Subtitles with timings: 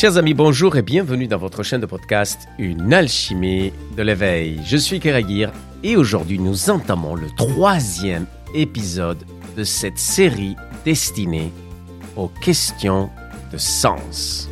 [0.00, 4.58] Chers amis, bonjour et bienvenue dans votre chaîne de podcast Une alchimie de l'éveil.
[4.64, 5.52] Je suis Keragir
[5.82, 8.24] et aujourd'hui nous entamons le troisième
[8.54, 9.22] épisode
[9.58, 10.56] de cette série
[10.86, 11.52] destinée
[12.16, 13.10] aux questions
[13.52, 14.48] de sens.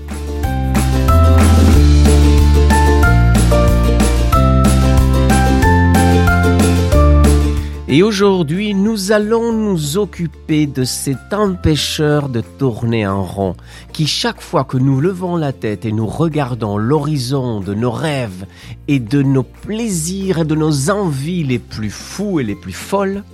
[7.91, 13.56] Et aujourd'hui, nous allons nous occuper de cet empêcheur de tourner en rond,
[13.95, 18.45] qui chaque fois que nous levons la tête et nous regardons l'horizon de nos rêves
[18.88, 23.24] et de nos plaisirs et de nos envies les plus fous et les plus folles,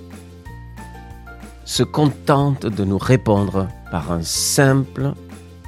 [1.65, 5.15] se contente de nous répondre par un simple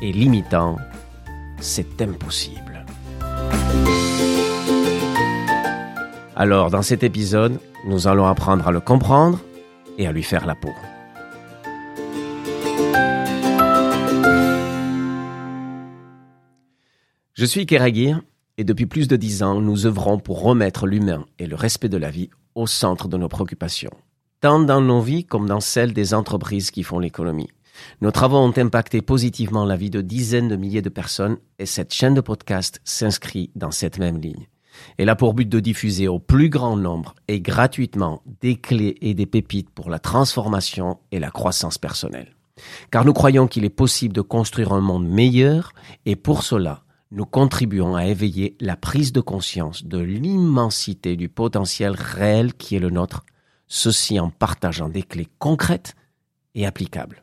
[0.01, 0.75] et limitant⁇
[1.59, 2.85] c'est impossible⁇
[6.37, 9.39] Alors, dans cet épisode, nous allons apprendre à le comprendre
[9.97, 10.73] et à lui faire la peau.
[17.33, 18.21] Je suis Keragir
[18.57, 21.97] et depuis plus de dix ans, nous œuvrons pour remettre l'humain et le respect de
[21.97, 23.95] la vie au centre de nos préoccupations,
[24.41, 27.49] tant dans nos vies comme dans celles des entreprises qui font l'économie.
[28.01, 31.93] Nos travaux ont impacté positivement la vie de dizaines de milliers de personnes et cette
[31.93, 34.47] chaîne de podcast s'inscrit dans cette même ligne.
[34.97, 39.13] Elle a pour but de diffuser au plus grand nombre et gratuitement des clés et
[39.13, 42.35] des pépites pour la transformation et la croissance personnelle.
[42.91, 45.73] Car nous croyons qu'il est possible de construire un monde meilleur
[46.05, 51.93] et pour cela, nous contribuons à éveiller la prise de conscience de l'immensité du potentiel
[51.97, 53.23] réel qui est le nôtre,
[53.67, 55.95] ceci en partageant des clés concrètes
[56.55, 57.21] et applicables.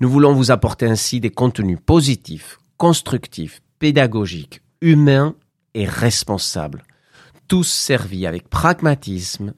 [0.00, 5.34] Nous voulons vous apporter ainsi des contenus positifs, constructifs, pédagogiques, humains
[5.74, 6.84] et responsables,
[7.48, 9.54] tous servis avec pragmatisme,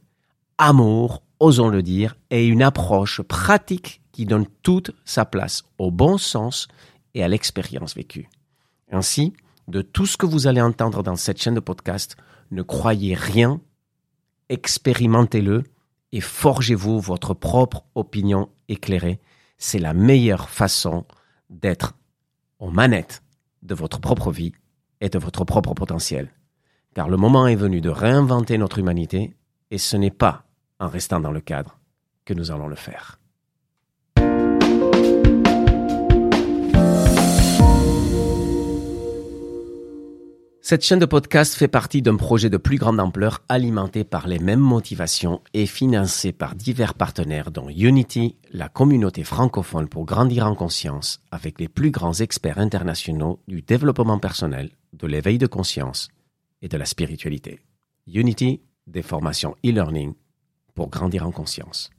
[0.58, 6.18] amour, osons le dire, et une approche pratique qui donne toute sa place au bon
[6.18, 6.68] sens
[7.14, 8.28] et à l'expérience vécue.
[8.90, 9.32] Ainsi,
[9.68, 12.16] de tout ce que vous allez entendre dans cette chaîne de podcast,
[12.50, 13.60] ne croyez rien,
[14.48, 15.64] expérimentez-le
[16.12, 19.20] et forgez-vous votre propre opinion éclairée.
[19.56, 21.06] C'est la meilleure façon
[21.48, 21.94] d'être
[22.58, 23.22] aux manettes
[23.62, 24.52] de votre propre vie
[25.02, 26.32] et de votre propre potentiel.
[26.94, 29.34] Car le moment est venu de réinventer notre humanité
[29.70, 30.44] et ce n'est pas
[30.78, 31.78] en restant dans le cadre
[32.24, 33.18] que nous allons le faire.
[40.64, 44.38] Cette chaîne de podcast fait partie d'un projet de plus grande ampleur alimenté par les
[44.38, 50.54] mêmes motivations et financé par divers partenaires dont Unity, la communauté francophone pour grandir en
[50.54, 56.08] conscience avec les plus grands experts internationaux du développement personnel, de l'éveil de conscience
[56.60, 57.60] et de la spiritualité.
[58.06, 60.14] Unity, des formations e-learning
[60.74, 61.90] pour grandir en conscience.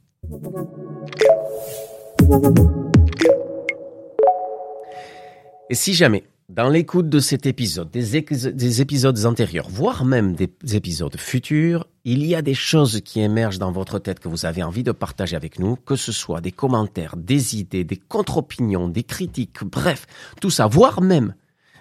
[5.69, 11.17] Et si jamais dans l'écoute de cet épisode, des, épisodes antérieurs, voire même des épisodes
[11.17, 14.83] futurs, il y a des choses qui émergent dans votre tête que vous avez envie
[14.83, 19.63] de partager avec nous, que ce soit des commentaires, des idées, des contre-opinions, des critiques,
[19.63, 20.05] bref,
[20.41, 21.33] tout ça, voire même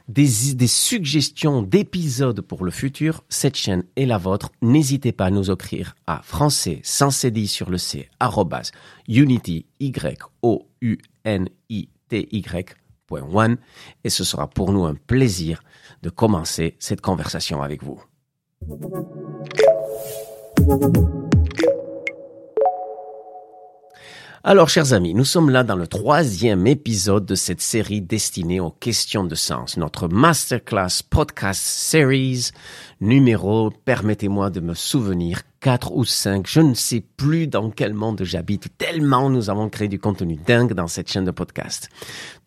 [0.08, 0.26] des,
[0.66, 4.50] suggestions d'épisodes pour le futur, cette chaîne est la vôtre.
[4.60, 8.08] N'hésitez pas à nous écrire à français sans cédille sur le c,
[9.08, 9.92] unity, y,
[10.42, 12.44] o, u, n, i, t, y,
[14.04, 15.62] et ce sera pour nous un plaisir
[16.02, 18.02] de commencer cette conversation avec vous.
[24.44, 28.72] Alors, chers amis, nous sommes là dans le troisième épisode de cette série destinée aux
[28.72, 32.50] questions de sens, notre masterclass podcast series
[33.00, 38.24] numéro, permettez-moi de me souvenir, 4 ou 5, je ne sais plus dans quel monde
[38.24, 41.88] j'habite, tellement nous avons créé du contenu dingue dans cette chaîne de podcast.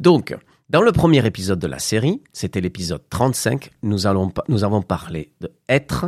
[0.02, 0.36] Donc,
[0.70, 5.32] dans le premier épisode de la série, c'était l'épisode 35, nous, allons, nous avons parlé
[5.40, 6.08] de être,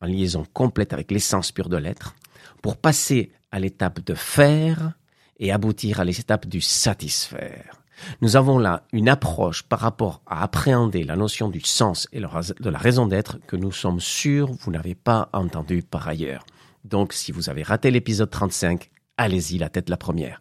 [0.00, 2.14] en liaison complète avec l'essence pure de l'être,
[2.62, 4.94] pour passer à l'étape de faire
[5.42, 7.82] et aboutir à l'étape du satisfaire.
[8.20, 12.70] Nous avons là une approche par rapport à appréhender la notion du sens et de
[12.70, 16.46] la raison d'être que nous sommes sûrs vous n'avez pas entendu par ailleurs.
[16.84, 20.40] Donc si vous avez raté l'épisode 35, allez-y la tête la première.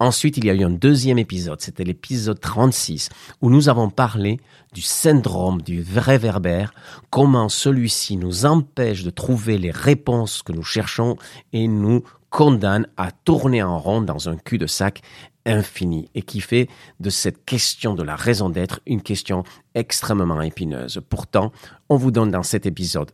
[0.00, 3.10] Ensuite, il y a eu un deuxième épisode, c'était l'épisode 36,
[3.40, 4.40] où nous avons parlé
[4.72, 6.74] du syndrome du réverbère,
[7.10, 11.16] comment celui-ci nous empêche de trouver les réponses que nous cherchons
[11.52, 15.02] et nous condamne à tourner en rond dans un cul-de-sac
[15.44, 16.66] infini et qui fait
[16.98, 19.44] de cette question de la raison d'être une question
[19.74, 21.00] extrêmement épineuse.
[21.10, 21.52] Pourtant,
[21.90, 23.10] on vous donne dans cet épisode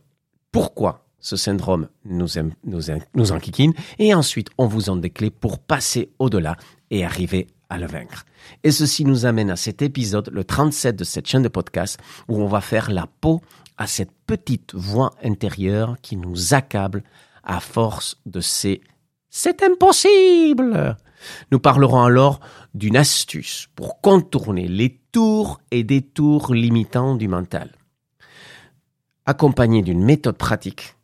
[0.53, 2.27] pourquoi ce syndrome nous,
[2.63, 2.81] nous,
[3.13, 6.55] nous enquiquine, et ensuite on vous donne des clés pour passer au-delà
[6.89, 8.25] et arriver à le vaincre.
[8.63, 11.99] Et ceci nous amène à cet épisode, le 37 de cette chaîne de podcast,
[12.29, 13.41] où on va faire la peau
[13.77, 17.03] à cette petite voix intérieure qui nous accable
[17.43, 18.81] à force de ces
[19.29, 20.97] c'est impossible.
[21.51, 22.39] Nous parlerons alors
[22.73, 27.71] d'une astuce pour contourner les tours et détours limitants du mental.
[29.25, 30.95] Accompagné d'une méthode pratique,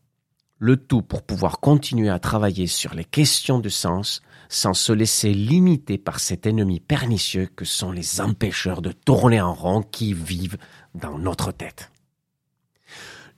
[0.58, 5.34] le tout pour pouvoir continuer à travailler sur les questions de sens sans se laisser
[5.34, 10.58] limiter par cet ennemi pernicieux que sont les empêcheurs de tourner en rond qui vivent
[10.94, 11.92] dans notre tête.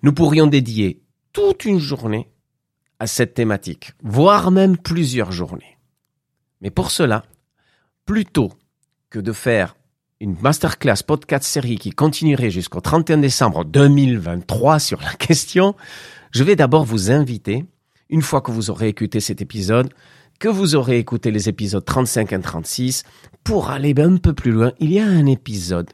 [0.03, 1.01] Nous pourrions dédier
[1.33, 2.29] toute une journée
[2.99, 5.77] à cette thématique, voire même plusieurs journées.
[6.61, 7.25] Mais pour cela,
[8.05, 8.51] plutôt
[9.09, 9.75] que de faire
[10.19, 15.75] une masterclass podcast série qui continuerait jusqu'au 31 décembre 2023 sur la question,
[16.31, 17.65] je vais d'abord vous inviter,
[18.09, 19.93] une fois que vous aurez écouté cet épisode,
[20.39, 23.03] que vous aurez écouté les épisodes 35 et 36,
[23.43, 25.89] pour aller un peu plus loin, il y a un épisode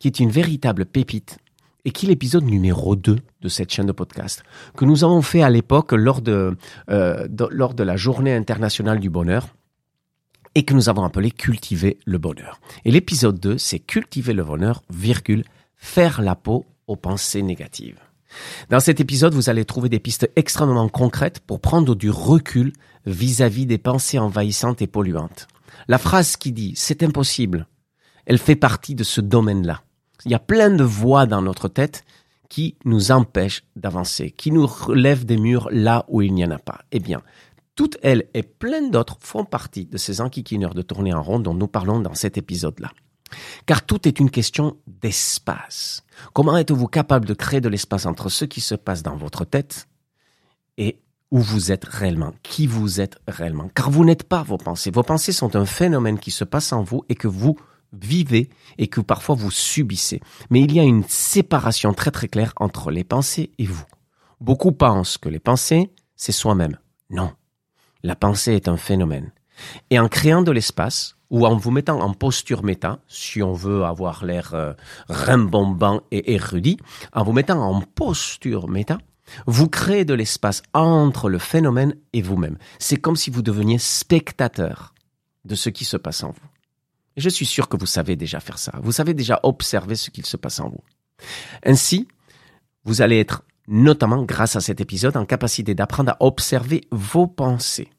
[0.00, 1.38] qui est une véritable pépite
[1.86, 4.42] et qui est l'épisode numéro 2 de cette chaîne de podcast,
[4.76, 6.58] que nous avons fait à l'époque lors de,
[6.90, 9.54] euh, lors de la journée internationale du bonheur
[10.56, 12.60] et que nous avons appelé Cultiver le bonheur.
[12.84, 15.44] Et l'épisode 2, c'est Cultiver le bonheur, virgule,
[15.76, 18.00] faire la peau aux pensées négatives.
[18.68, 22.72] Dans cet épisode, vous allez trouver des pistes extrêmement concrètes pour prendre du recul
[23.06, 25.46] vis-à-vis -vis des pensées envahissantes et polluantes.
[25.86, 27.58] La phrase qui dit⁇ c'est impossible⁇
[28.26, 29.85] elle fait partie de ce domaine-là.
[30.24, 32.04] Il y a plein de voix dans notre tête
[32.48, 36.58] qui nous empêchent d'avancer, qui nous relèvent des murs là où il n'y en a
[36.58, 36.80] pas.
[36.92, 37.22] Eh bien,
[37.74, 41.54] toutes elles et plein d'autres font partie de ces enquiquineurs de tourner en rond dont
[41.54, 42.90] nous parlons dans cet épisode-là.
[43.66, 46.04] Car tout est une question d'espace.
[46.32, 49.88] Comment êtes-vous capable de créer de l'espace entre ce qui se passe dans votre tête
[50.78, 51.00] et
[51.32, 53.68] où vous êtes réellement, qui vous êtes réellement?
[53.74, 54.92] Car vous n'êtes pas vos pensées.
[54.92, 57.56] Vos pensées sont un phénomène qui se passe en vous et que vous
[57.92, 60.20] vivez et que parfois vous subissez.
[60.50, 63.84] Mais il y a une séparation très très claire entre les pensées et vous.
[64.40, 66.78] Beaucoup pensent que les pensées, c'est soi-même.
[67.10, 67.32] Non.
[68.02, 69.32] La pensée est un phénomène.
[69.90, 73.84] Et en créant de l'espace, ou en vous mettant en posture méta, si on veut
[73.84, 74.74] avoir l'air euh,
[75.08, 76.78] rimbombant et érudit,
[77.12, 78.98] en vous mettant en posture méta,
[79.46, 82.58] vous créez de l'espace entre le phénomène et vous-même.
[82.78, 84.94] C'est comme si vous deveniez spectateur
[85.44, 86.48] de ce qui se passe en vous.
[87.16, 88.72] Je suis sûr que vous savez déjà faire ça.
[88.82, 90.84] Vous savez déjà observer ce qu'il se passe en vous.
[91.64, 92.08] Ainsi,
[92.84, 97.90] vous allez être, notamment grâce à cet épisode, en capacité d'apprendre à observer vos pensées.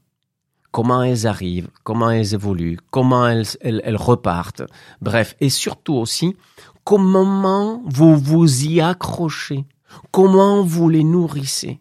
[0.71, 4.63] Comment elles arrivent, comment elles évoluent, comment elles, elles, repartent.
[5.01, 6.35] Bref, et surtout aussi,
[6.83, 9.65] comment vous vous y accrochez.
[10.11, 11.79] Comment vous les nourrissez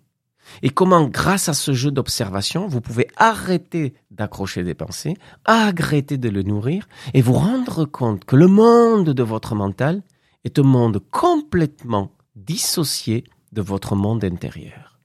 [0.62, 6.29] et comment, grâce à ce jeu d'observation, vous pouvez arrêter d'accrocher des pensées, arrêter de
[6.29, 10.03] le nourrir et vous rendre compte que le monde de votre mental
[10.44, 14.99] est un monde complètement dissocié de votre monde intérieur.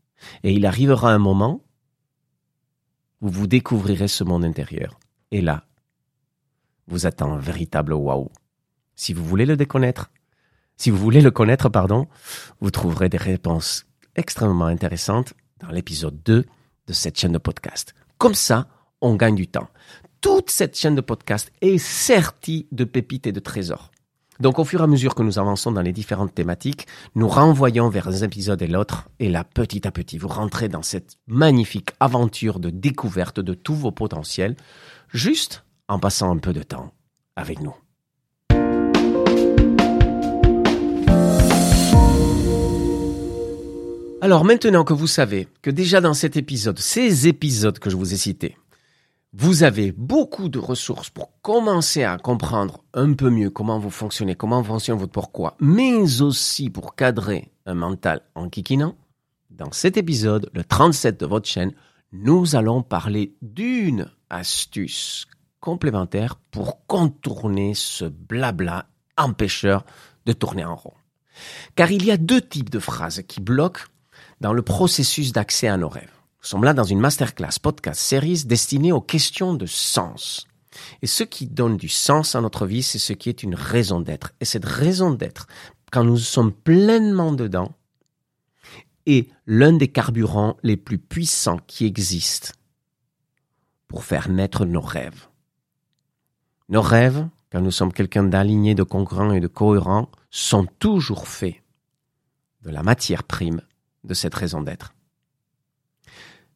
[0.44, 1.62] Et il arrivera un moment
[3.22, 5.00] où vous découvrirez ce monde intérieur.
[5.32, 5.66] Et là,
[6.88, 8.30] vous attend un véritable waouh.
[8.96, 10.12] Si vous voulez le déconnaître,
[10.78, 12.08] si vous voulez le connaître, pardon,
[12.60, 16.46] vous trouverez des réponses extrêmement intéressante dans l'épisode 2
[16.88, 17.94] de cette chaîne de podcast.
[18.18, 18.68] Comme ça,
[19.02, 19.68] on gagne du temps.
[20.22, 23.92] Toute cette chaîne de podcast est sertie de pépites et de trésors.
[24.40, 27.90] Donc au fur et à mesure que nous avançons dans les différentes thématiques, nous renvoyons
[27.90, 31.92] vers un épisode et l'autre, et là, petit à petit, vous rentrez dans cette magnifique
[32.00, 34.56] aventure de découverte de tous vos potentiels,
[35.10, 36.92] juste en passant un peu de temps
[37.36, 37.76] avec nous.
[44.24, 48.14] Alors maintenant que vous savez que déjà dans cet épisode, ces épisodes que je vous
[48.14, 48.56] ai cités,
[49.34, 54.36] vous avez beaucoup de ressources pour commencer à comprendre un peu mieux comment vous fonctionnez,
[54.36, 58.96] comment fonctionne votre pourquoi, mais aussi pour cadrer un mental en kikinant.
[59.50, 61.74] Dans cet épisode, le 37 de votre chaîne,
[62.12, 65.26] nous allons parler d'une astuce
[65.62, 68.86] complémentaire pour contourner ce blabla
[69.18, 69.84] empêcheur
[70.28, 70.94] de tourner en rond.
[71.76, 73.86] Car il y a deux types de phrases qui bloquent
[74.42, 76.12] dans le processus d'accès à nos rêves.
[76.42, 80.48] Nous sommes là dans une masterclass podcast series destinée aux questions de sens.
[81.04, 84.02] Et ce qui donne du sens à notre vie, c'est ce qui est une raison
[84.02, 84.34] d'être.
[84.40, 85.46] Et cette raison d'être,
[85.92, 87.72] quand nous sommes pleinement dedans,
[89.06, 92.54] est l'un des carburants les plus puissants qui existent
[93.88, 95.28] pour faire naître nos rêves.
[96.68, 101.58] Nos rêves, quand nous sommes quelqu'un d'aligné, de congruent et de cohérent, sont toujours faits
[102.64, 103.62] de la matière prime
[104.04, 104.94] de cette raison d'être.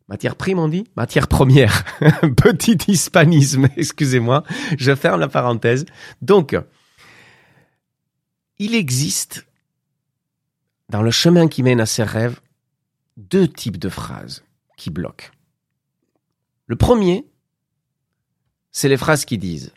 [0.08, 0.88] Matière prime, on dit?
[0.96, 1.84] Matière première.
[2.38, 4.44] Petit hispanisme, excusez-moi.
[4.78, 5.86] Je ferme la parenthèse.
[6.22, 6.56] Donc,
[8.60, 9.48] il existe,
[10.90, 12.40] dans le chemin qui mène à ses rêves,
[13.18, 14.44] deux types de phrases
[14.78, 15.32] qui bloquent.
[16.68, 17.26] Le premier,
[18.72, 19.68] c'est les phrases qui disent⁇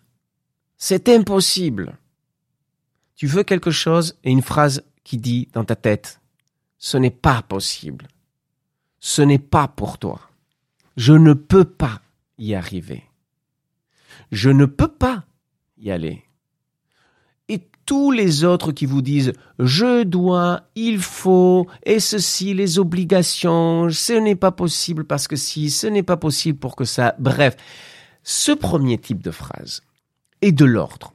[0.76, 1.84] C'est impossible!⁇
[3.16, 6.20] Tu veux quelque chose et une phrase qui dit dans ta tête⁇
[6.78, 8.06] Ce n'est pas possible⁇
[9.00, 10.20] ce n'est pas pour toi.
[10.96, 12.00] Je ne peux pas
[12.38, 13.04] y arriver.
[14.32, 15.24] Je ne peux pas
[15.78, 16.24] y aller.
[17.48, 23.88] Et tous les autres qui vous disent je dois, il faut, et ceci, les obligations,
[23.90, 27.14] ce n'est pas possible parce que si, ce n'est pas possible pour que ça.
[27.18, 27.56] Bref,
[28.22, 29.82] ce premier type de phrase
[30.42, 31.14] est de l'ordre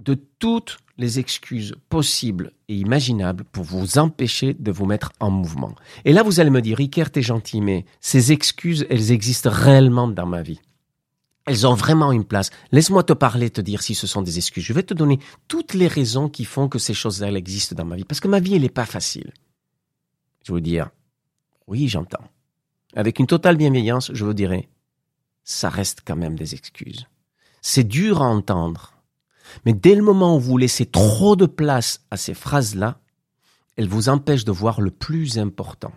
[0.00, 5.74] de toutes les excuses possibles et imaginables pour vous empêcher de vous mettre en mouvement.
[6.04, 10.08] Et là, vous allez me dire, Ricard, t'es gentil, mais ces excuses, elles existent réellement
[10.08, 10.60] dans ma vie.
[11.46, 12.50] Elles ont vraiment une place.
[12.70, 14.62] Laisse-moi te parler, te dire si ce sont des excuses.
[14.62, 17.96] Je vais te donner toutes les raisons qui font que ces choses-là existent dans ma
[17.96, 18.04] vie.
[18.04, 19.32] Parce que ma vie, elle n'est pas facile.
[20.46, 20.90] Je vous dire,
[21.66, 22.24] oui, j'entends.
[22.94, 24.68] Avec une totale bienveillance, je vous dirais,
[25.44, 27.06] ça reste quand même des excuses.
[27.62, 28.99] C'est dur à entendre
[29.64, 33.00] mais dès le moment où vous laissez trop de place à ces phrases-là,
[33.76, 35.92] elles vous empêchent de voir le plus important.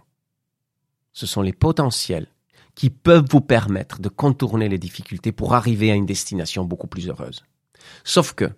[1.12, 2.28] Ce sont les potentiels
[2.76, 7.10] qui peuvent vous permettre de contourner les difficultés pour arriver à une destination beaucoup plus
[7.10, 7.44] heureuse.
[8.04, 8.50] Sauf que,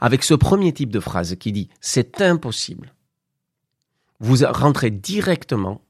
[0.00, 2.94] avec ce premier type de phrase qui dit c'est impossible,
[4.20, 5.80] vous rentrez directement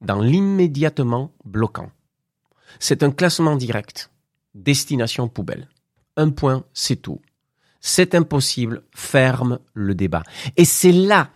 [0.00, 1.90] dans l'immédiatement bloquant.
[2.78, 4.10] C'est un classement direct.
[4.54, 5.68] Destination poubelle.
[6.16, 7.20] Un point, c'est tout
[7.82, 10.22] c'est impossible, ferme le débat.
[10.56, 11.30] Et c'est là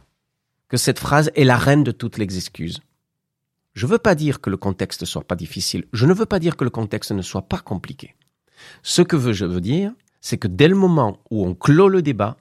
[0.68, 2.80] que cette phrase est la reine de toutes les excuses.
[3.74, 6.24] Je ne veux pas dire que le contexte ne soit pas difficile, je ne veux
[6.24, 8.14] pas dire que le contexte ne soit pas compliqué.
[8.82, 12.36] Ce que je veux dire, c'est que dès le moment où on clôt le débat,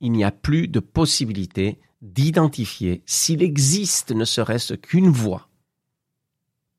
[0.00, 5.48] il n'y a plus de possibilité d'identifier s'il existe ne serait-ce qu'une voie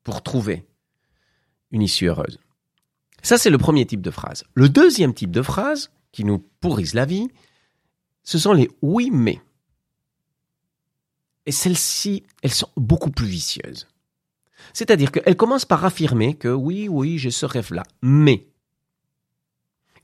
[0.04, 0.66] pour trouver
[1.70, 2.40] une issue heureuse.
[3.22, 4.44] Ça, c'est le premier type de phrase.
[4.54, 7.28] Le deuxième type de phrase, qui nous pourrissent la vie,
[8.22, 9.40] ce sont les oui mais.
[11.46, 13.86] Et celles-ci, elles sont beaucoup plus vicieuses.
[14.74, 18.46] C'est-à-dire qu'elles commencent par affirmer que oui, oui, j'ai ce rêve-là, mais.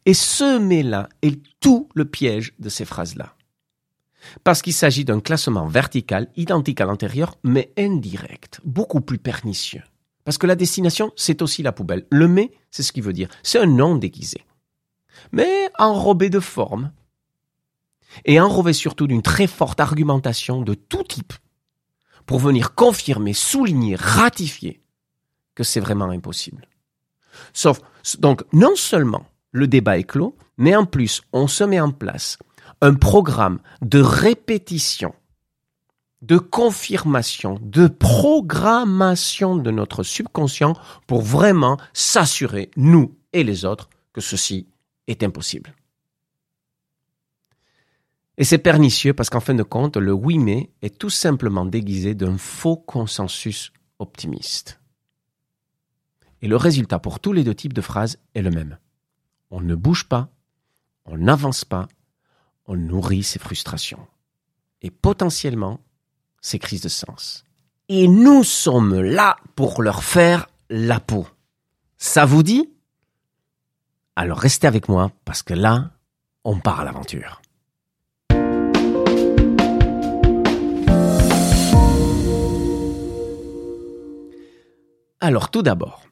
[0.06, 3.34] Et ce mais-là est tout le piège de ces phrases-là.
[4.42, 9.82] Parce qu'il s'agit d'un classement vertical, identique à l'intérieur, mais indirect, beaucoup plus pernicieux.
[10.24, 12.06] Parce que la destination, c'est aussi la poubelle.
[12.10, 13.28] Le mais, c'est ce qu'il veut dire.
[13.42, 14.44] C'est un nom déguisé
[15.32, 16.92] mais enrobé de forme,
[18.24, 21.32] et enrobé surtout d'une très forte argumentation de tout type,
[22.26, 24.80] pour venir confirmer, souligner, ratifier
[25.54, 26.66] que c'est vraiment impossible.
[27.52, 27.80] Sauf,
[28.18, 32.38] donc, non seulement le débat est clos, mais en plus, on se met en place
[32.80, 35.14] un programme de répétition,
[36.22, 40.74] de confirmation, de programmation de notre subconscient
[41.06, 44.66] pour vraiment s'assurer, nous et les autres, que ceci
[45.06, 45.74] est impossible.
[48.36, 52.14] Et c'est pernicieux parce qu'en fin de compte, le oui mais est tout simplement déguisé
[52.14, 54.80] d'un faux consensus optimiste.
[56.42, 58.78] Et le résultat pour tous les deux types de phrases est le même.
[59.50, 60.30] On ne bouge pas,
[61.04, 61.88] on n'avance pas,
[62.66, 64.06] on nourrit ses frustrations
[64.82, 65.80] et potentiellement
[66.40, 67.44] ses crises de sens.
[67.88, 71.26] Et nous sommes là pour leur faire la peau.
[71.96, 72.73] Ça vous dit?
[74.16, 75.90] Alors restez avec moi parce que là,
[76.44, 77.42] on part à l'aventure.
[85.20, 86.02] Alors tout d'abord,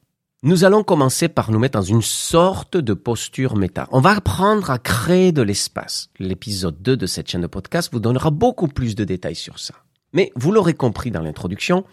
[0.43, 3.87] nous allons commencer par nous mettre dans une sorte de posture méta.
[3.93, 6.09] On va apprendre à créer de l'espace.
[6.19, 9.75] L'épisode 2 de cette chaîne de podcast vous donnera beaucoup plus de détails sur ça.
[10.12, 11.85] Mais vous l'aurez compris dans l'introduction,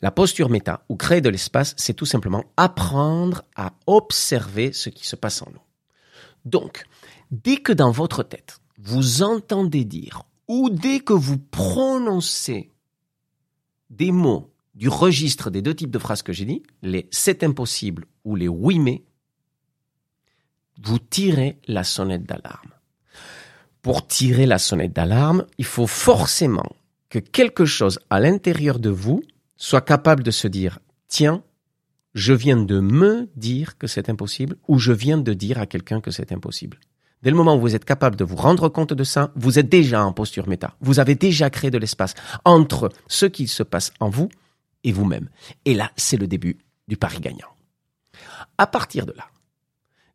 [0.00, 5.06] la posture méta ou créer de l'espace, c'est tout simplement apprendre à observer ce qui
[5.06, 5.62] se passe en nous.
[6.44, 6.84] Donc,
[7.30, 12.72] dès que dans votre tête, vous entendez dire ou dès que vous prononcez
[13.90, 18.06] des mots du registre des deux types de phrases que j'ai dit, les c'est impossible
[18.24, 19.04] ou les oui mais,
[20.80, 22.70] vous tirez la sonnette d'alarme.
[23.82, 26.76] Pour tirer la sonnette d'alarme, il faut forcément
[27.08, 29.22] que quelque chose à l'intérieur de vous
[29.56, 31.42] soit capable de se dire, tiens,
[32.14, 36.00] je viens de me dire que c'est impossible ou je viens de dire à quelqu'un
[36.00, 36.78] que c'est impossible.
[37.22, 39.68] Dès le moment où vous êtes capable de vous rendre compte de ça, vous êtes
[39.68, 40.76] déjà en posture méta.
[40.80, 44.28] Vous avez déjà créé de l'espace entre ce qui se passe en vous
[44.84, 45.28] et vous-même.
[45.64, 47.48] Et là, c'est le début du pari gagnant.
[48.56, 49.24] À partir de là,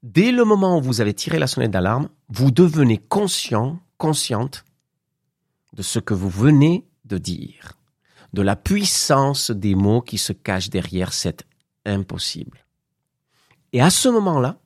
[0.01, 4.63] dès le moment où vous avez tiré la sonnette d'alarme, vous devenez conscient, consciente
[5.73, 7.73] de ce que vous venez de dire,
[8.33, 11.45] de la puissance des mots qui se cachent derrière cet
[11.85, 12.65] impossible.
[13.73, 14.59] Et à ce moment-là,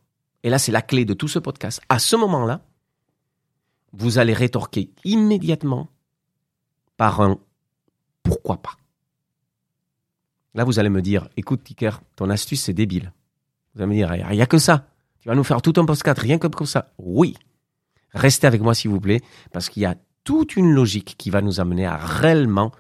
[0.43, 2.61] et là c'est la clé de tout ce podcast, à ce moment-là,
[3.93, 5.89] vous allez rétorquer immédiatement
[6.97, 7.39] par un
[8.23, 8.75] pourquoi pas.
[10.53, 13.13] Là, vous allez me dire, écoute, Ticker, ton astuce, c'est débile.
[13.73, 14.87] Vous allez me dire, il n'y a que ça.
[15.19, 16.91] Tu vas nous faire tout un podcast rien que comme ça.
[16.97, 17.35] Oui.
[18.11, 19.21] Restez avec moi, s'il vous plaît,
[19.51, 19.95] parce qu'il y a
[20.27, 22.73] toute une logique qui va nous amener à réellement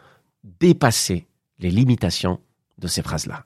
[0.43, 1.27] dépasser
[1.59, 2.41] les limitations
[2.77, 3.41] de ces phrases-là.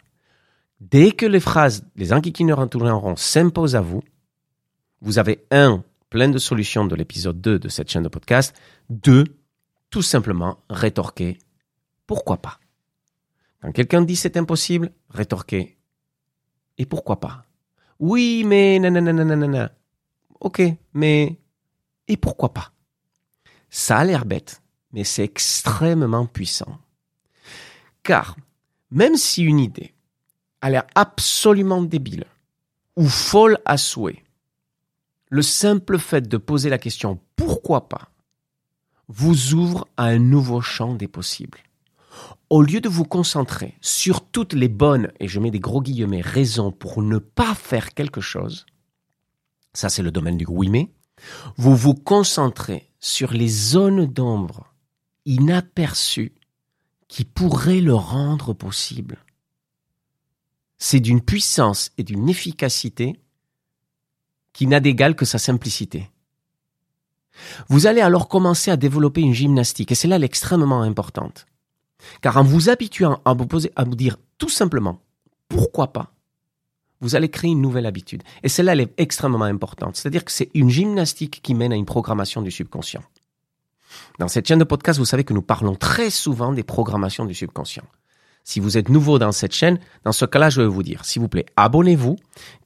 [0.79, 4.01] Dès que les phrases, les enquiquineurs en s'imposent à vous,
[5.01, 8.59] vous avez un, plein de solutions de l'épisode 2 de cette chaîne de podcast.
[8.89, 9.23] Deux,
[9.91, 11.37] tout simplement rétorquer
[12.07, 12.59] pourquoi pas.
[13.61, 15.77] Quand quelqu'un dit c'est impossible, rétorquer
[16.79, 17.45] et pourquoi pas.
[17.99, 19.71] Oui, mais nanana.
[20.39, 20.63] Ok,
[20.95, 21.39] mais
[22.07, 22.73] et pourquoi pas.
[23.71, 24.61] Ça a l'air bête,
[24.91, 26.77] mais c'est extrêmement puissant.
[28.03, 28.35] Car
[28.91, 29.93] même si une idée
[30.61, 32.25] a l'air absolument débile
[32.97, 34.23] ou folle à souhait,
[35.29, 38.09] le simple fait de poser la question pourquoi pas?
[39.07, 41.59] vous ouvre à un nouveau champ des possibles.
[42.49, 46.21] Au lieu de vous concentrer sur toutes les bonnes, et je mets des gros guillemets,
[46.21, 48.65] raisons pour ne pas faire quelque chose,
[49.73, 50.89] ça c'est le domaine du oui mais,
[51.57, 54.73] vous vous concentrez sur les zones d'ombre
[55.25, 56.33] inaperçues
[57.07, 59.17] qui pourraient le rendre possible.
[60.77, 63.19] C'est d'une puissance et d'une efficacité
[64.53, 66.09] qui n'a d'égal que sa simplicité.
[67.69, 71.47] Vous allez alors commencer à développer une gymnastique, et c'est là l'extrêmement importante.
[72.21, 75.01] Car en vous habituant à vous, à vous dire tout simplement
[75.47, 76.13] pourquoi pas,
[77.01, 78.23] vous allez créer une nouvelle habitude.
[78.43, 79.95] Et celle-là, elle est extrêmement importante.
[79.95, 83.03] C'est-à-dire que c'est une gymnastique qui mène à une programmation du subconscient.
[84.19, 87.33] Dans cette chaîne de podcast, vous savez que nous parlons très souvent des programmations du
[87.33, 87.83] subconscient.
[88.43, 91.21] Si vous êtes nouveau dans cette chaîne, dans ce cas-là, je vais vous dire, s'il
[91.21, 92.17] vous plaît, abonnez-vous,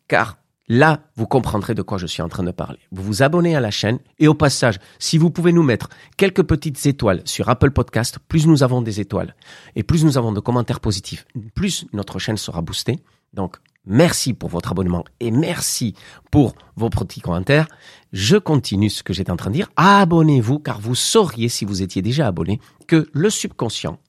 [0.07, 2.79] car Là, vous comprendrez de quoi je suis en train de parler.
[2.91, 6.41] Vous vous abonnez à la chaîne et au passage, si vous pouvez nous mettre quelques
[6.41, 9.35] petites étoiles sur Apple Podcast, plus nous avons des étoiles
[9.75, 13.03] et plus nous avons de commentaires positifs, plus notre chaîne sera boostée.
[13.33, 15.93] Donc, merci pour votre abonnement et merci
[16.31, 17.67] pour vos petits commentaires.
[18.13, 19.69] Je continue ce que j'étais en train de dire.
[19.75, 23.99] Abonnez-vous car vous sauriez, si vous étiez déjà abonné, que le subconscient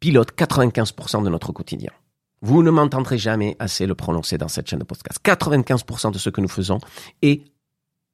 [0.00, 1.90] pilote 95% de notre quotidien.
[2.40, 5.20] Vous ne m'entendrez jamais assez le prononcer dans cette chaîne de podcast.
[5.24, 6.78] 95% de ce que nous faisons
[7.22, 7.44] est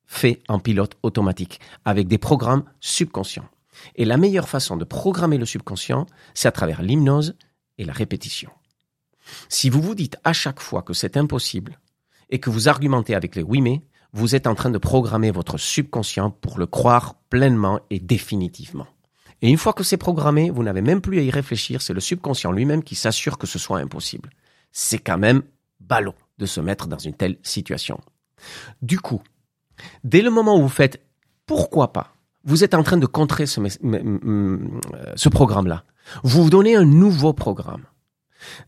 [0.04, 3.48] fait en pilote automatique avec des programmes subconscients.
[3.96, 7.36] Et la meilleure façon de programmer le subconscient, c'est à travers l'hypnose
[7.78, 8.50] et la répétition.
[9.48, 11.78] Si vous vous dites à chaque fois que c'est impossible
[12.30, 15.58] et que vous argumentez avec les oui mais, vous êtes en train de programmer votre
[15.58, 18.86] subconscient pour le croire pleinement et définitivement.
[19.42, 22.00] Et une fois que c'est programmé, vous n'avez même plus à y réfléchir, c'est le
[22.00, 24.30] subconscient lui-même qui s'assure que ce soit impossible.
[24.72, 25.42] C'est quand même
[25.80, 28.00] ballot de se mettre dans une telle situation.
[28.82, 29.22] Du coup,
[30.04, 31.00] dès le moment où vous faites
[31.46, 32.14] pourquoi pas,
[32.44, 34.58] vous êtes en train de contrer ce, euh,
[35.16, 35.84] ce programme-là.
[36.22, 37.84] Vous vous donnez un nouveau programme.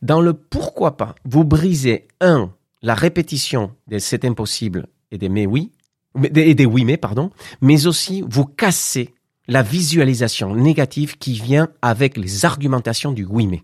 [0.02, 2.52] Dans le pourquoi pas, vous brisez, un,
[2.82, 5.72] la répétition des c'est impossible et des mais oui,
[6.22, 7.30] et des oui mais, pardon,
[7.60, 9.14] mais aussi vous cassez
[9.48, 13.62] la visualisation négative qui vient avec les argumentations du oui mais.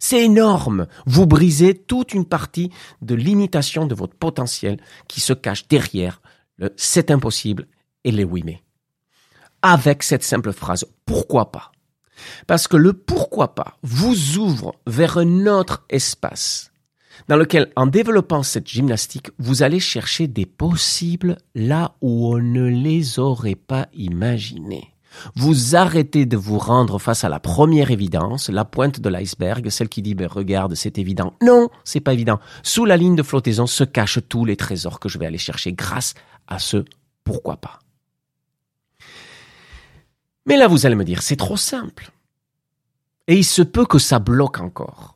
[0.00, 0.86] C'est énorme.
[1.06, 2.70] Vous brisez toute une partie
[3.02, 6.22] de l'imitation de votre potentiel qui se cache derrière
[6.56, 7.66] le c'est impossible
[8.04, 8.62] et les oui mais.
[9.62, 11.72] Avec cette simple phrase, pourquoi pas?
[12.46, 16.72] Parce que le pourquoi pas vous ouvre vers un autre espace
[17.26, 22.68] dans lequel, en développant cette gymnastique, vous allez chercher des possibles là où on ne
[22.68, 24.94] les aurait pas imaginés.
[25.34, 29.88] Vous arrêtez de vous rendre face à la première évidence, la pointe de l'iceberg, celle
[29.88, 31.34] qui dit ben, regarde, c'est évident.
[31.42, 32.38] Non, c'est pas évident.
[32.62, 35.72] Sous la ligne de flottaison se cachent tous les trésors que je vais aller chercher
[35.72, 36.14] grâce
[36.46, 36.84] à ce
[37.24, 37.80] pourquoi pas.
[40.48, 42.10] Mais là, vous allez me dire, c'est trop simple.
[43.26, 45.14] Et il se peut que ça bloque encore.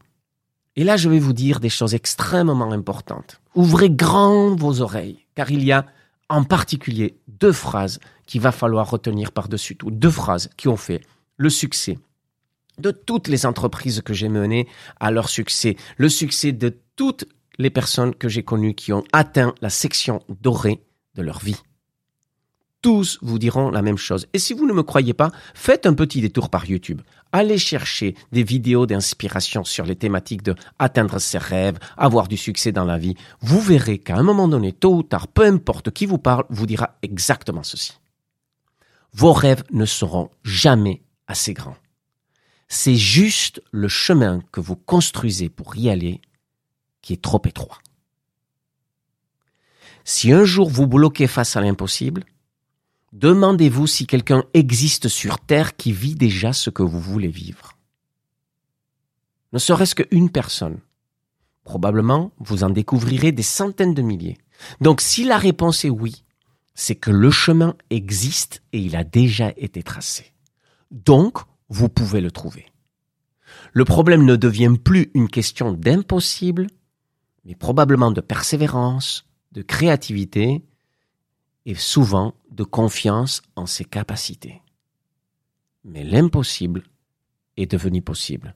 [0.76, 3.40] Et là, je vais vous dire des choses extrêmement importantes.
[3.54, 5.86] Ouvrez grand vos oreilles, car il y a
[6.28, 9.90] en particulier deux phrases qu'il va falloir retenir par-dessus tout.
[9.90, 11.00] Deux phrases qui ont fait
[11.38, 11.98] le succès
[12.78, 14.68] de toutes les entreprises que j'ai menées
[15.00, 17.24] à leur succès, le succès de toutes
[17.58, 20.82] les personnes que j'ai connues qui ont atteint la section dorée
[21.14, 21.56] de leur vie.
[22.82, 24.26] Tous vous diront la même chose.
[24.32, 27.00] Et si vous ne me croyez pas, faites un petit détour par YouTube.
[27.30, 32.72] Allez chercher des vidéos d'inspiration sur les thématiques de atteindre ses rêves, avoir du succès
[32.72, 33.14] dans la vie.
[33.40, 36.66] Vous verrez qu'à un moment donné, tôt ou tard, peu importe qui vous parle, vous
[36.66, 37.98] dira exactement ceci.
[39.14, 41.76] Vos rêves ne seront jamais assez grands.
[42.68, 46.20] C'est juste le chemin que vous construisez pour y aller
[47.02, 47.78] qui est trop étroit.
[50.04, 52.24] Si un jour vous bloquez face à l'impossible,
[53.12, 57.76] Demandez-vous si quelqu'un existe sur Terre qui vit déjà ce que vous voulez vivre.
[59.52, 60.80] Ne serait-ce qu'une personne.
[61.62, 64.38] Probablement, vous en découvrirez des centaines de milliers.
[64.80, 66.24] Donc si la réponse est oui,
[66.74, 70.32] c'est que le chemin existe et il a déjà été tracé.
[70.90, 72.66] Donc, vous pouvez le trouver.
[73.72, 76.66] Le problème ne devient plus une question d'impossible,
[77.44, 80.62] mais probablement de persévérance, de créativité
[81.66, 84.62] et souvent de confiance en ses capacités.
[85.84, 86.84] Mais l'impossible
[87.56, 88.54] est devenu possible.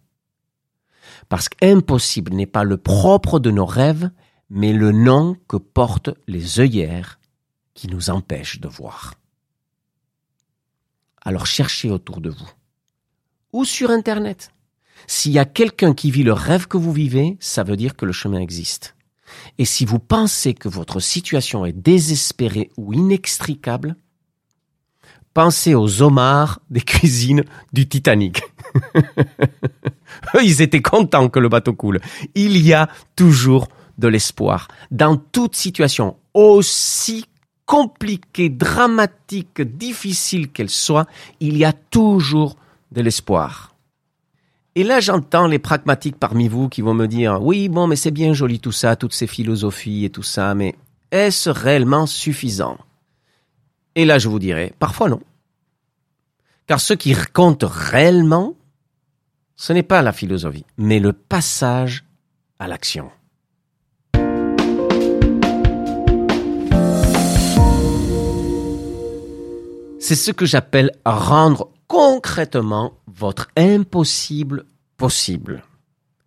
[1.29, 4.11] Parce qu'impossible n'est pas le propre de nos rêves,
[4.51, 7.19] mais le nom que portent les œillères
[7.75, 9.15] qui nous empêchent de voir.
[11.23, 12.51] Alors cherchez autour de vous.
[13.53, 14.53] Ou sur Internet.
[15.07, 18.07] S'il y a quelqu'un qui vit le rêve que vous vivez, ça veut dire que
[18.07, 18.96] le chemin existe.
[19.59, 23.97] Et si vous pensez que votre situation est désespérée ou inextricable,
[25.35, 28.43] pensez aux homards des cuisines du Titanic.
[30.43, 32.01] Ils étaient contents que le bateau coule.
[32.35, 33.69] Il y a toujours
[33.99, 34.69] de l'espoir.
[34.91, 37.27] Dans toute situation, aussi
[37.67, 41.07] compliquée, dramatique, difficile qu'elle soit,
[41.41, 42.57] il y a toujours
[42.93, 43.76] de l'espoir.
[44.79, 48.11] Et là, j'entends les pragmatiques parmi vous qui vont me dire, oui, bon, mais c'est
[48.11, 50.75] bien joli tout ça, toutes ces philosophies et tout ça, mais
[51.11, 52.77] est-ce réellement suffisant?
[53.95, 55.23] Et là, je vous dirais, parfois non.
[56.67, 58.55] Car ce qui compte réellement,
[59.57, 62.05] ce n'est pas la philosophie, mais le passage
[62.59, 63.11] à l'action.
[69.99, 75.63] C'est ce que j'appelle rendre concrètement votre impossible possible.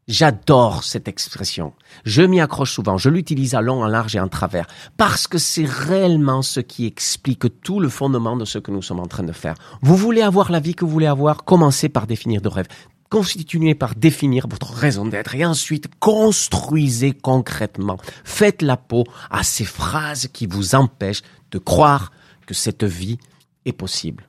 [0.08, 1.74] J'adore cette expression.
[2.04, 2.98] Je m'y accroche souvent.
[2.98, 4.66] Je l'utilise à long, en large et en travers.
[4.98, 9.00] Parce que c'est réellement ce qui explique tout le fondement de ce que nous sommes
[9.00, 9.54] en train de faire.
[9.84, 11.46] Vous voulez avoir la vie que vous voulez avoir?
[11.46, 12.68] Commencez par définir de rêves.
[13.10, 17.98] Continuez par définir votre raison d'être et ensuite construisez concrètement.
[18.24, 22.12] Faites la peau à ces phrases qui vous empêchent de croire
[22.48, 23.20] que cette vie
[23.66, 24.28] est possible.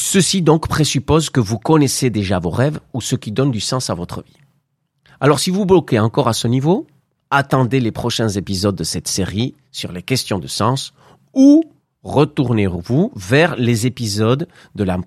[0.00, 3.90] Ceci donc présuppose que vous connaissez déjà vos rêves ou ce qui donne du sens
[3.90, 4.36] à votre vie.
[5.18, 6.86] Alors si vous bloquez encore à ce niveau,
[7.30, 10.92] attendez les prochains épisodes de cette série sur les questions de sens
[11.34, 11.64] ou
[12.04, 14.98] retournez-vous vers les épisodes de la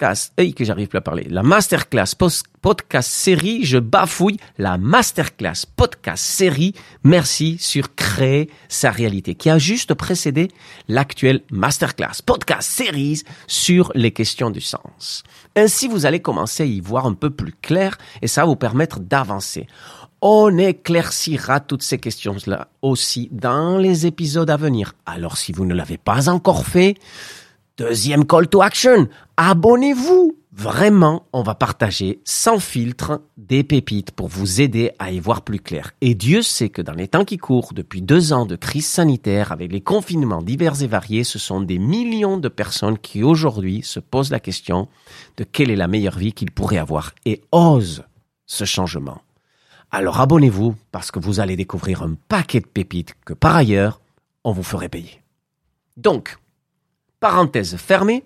[0.00, 2.14] podcast, que j'arrive plus à parler, la masterclass
[2.62, 9.58] podcast série, je bafouille, la masterclass podcast série, merci sur créer sa réalité, qui a
[9.58, 10.48] juste précédé
[10.88, 15.22] l'actuelle masterclass podcast series sur les questions du sens.
[15.54, 18.56] Ainsi, vous allez commencer à y voir un peu plus clair et ça va vous
[18.56, 19.66] permettre d'avancer.
[20.22, 24.94] On éclaircira toutes ces questions-là aussi dans les épisodes à venir.
[25.04, 26.94] Alors si vous ne l'avez pas encore fait,
[27.80, 30.36] deuxième call to action, abonnez-vous.
[30.52, 35.60] Vraiment, on va partager sans filtre des pépites pour vous aider à y voir plus
[35.60, 35.92] clair.
[36.02, 39.50] Et Dieu sait que dans les temps qui courent, depuis deux ans de crise sanitaire,
[39.50, 43.98] avec les confinements divers et variés, ce sont des millions de personnes qui aujourd'hui se
[43.98, 44.86] posent la question
[45.38, 48.04] de quelle est la meilleure vie qu'ils pourraient avoir et osent
[48.44, 49.22] ce changement.
[49.90, 54.02] Alors abonnez-vous parce que vous allez découvrir un paquet de pépites que par ailleurs,
[54.44, 55.22] on vous ferait payer.
[55.96, 56.36] Donc,
[57.20, 58.24] parenthèse fermée,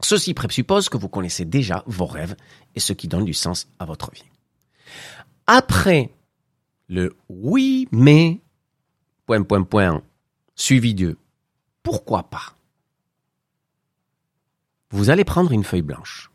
[0.00, 2.36] ceci présuppose que vous connaissez déjà vos rêves
[2.74, 4.24] et ce qui donne du sens à votre vie.
[5.46, 6.12] Après
[6.88, 8.40] le oui, mais,
[9.26, 10.02] point, point, point,
[10.54, 11.18] suivi de
[11.82, 12.54] pourquoi pas,
[14.90, 16.30] vous allez prendre une feuille blanche.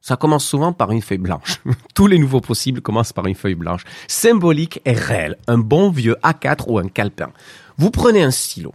[0.00, 1.60] Ça commence souvent par une feuille blanche.
[1.94, 3.82] Tous les nouveaux possibles commencent par une feuille blanche.
[4.06, 5.36] Symbolique et réel.
[5.48, 7.32] Un bon vieux A4 ou un calepin.
[7.76, 8.72] Vous prenez un stylo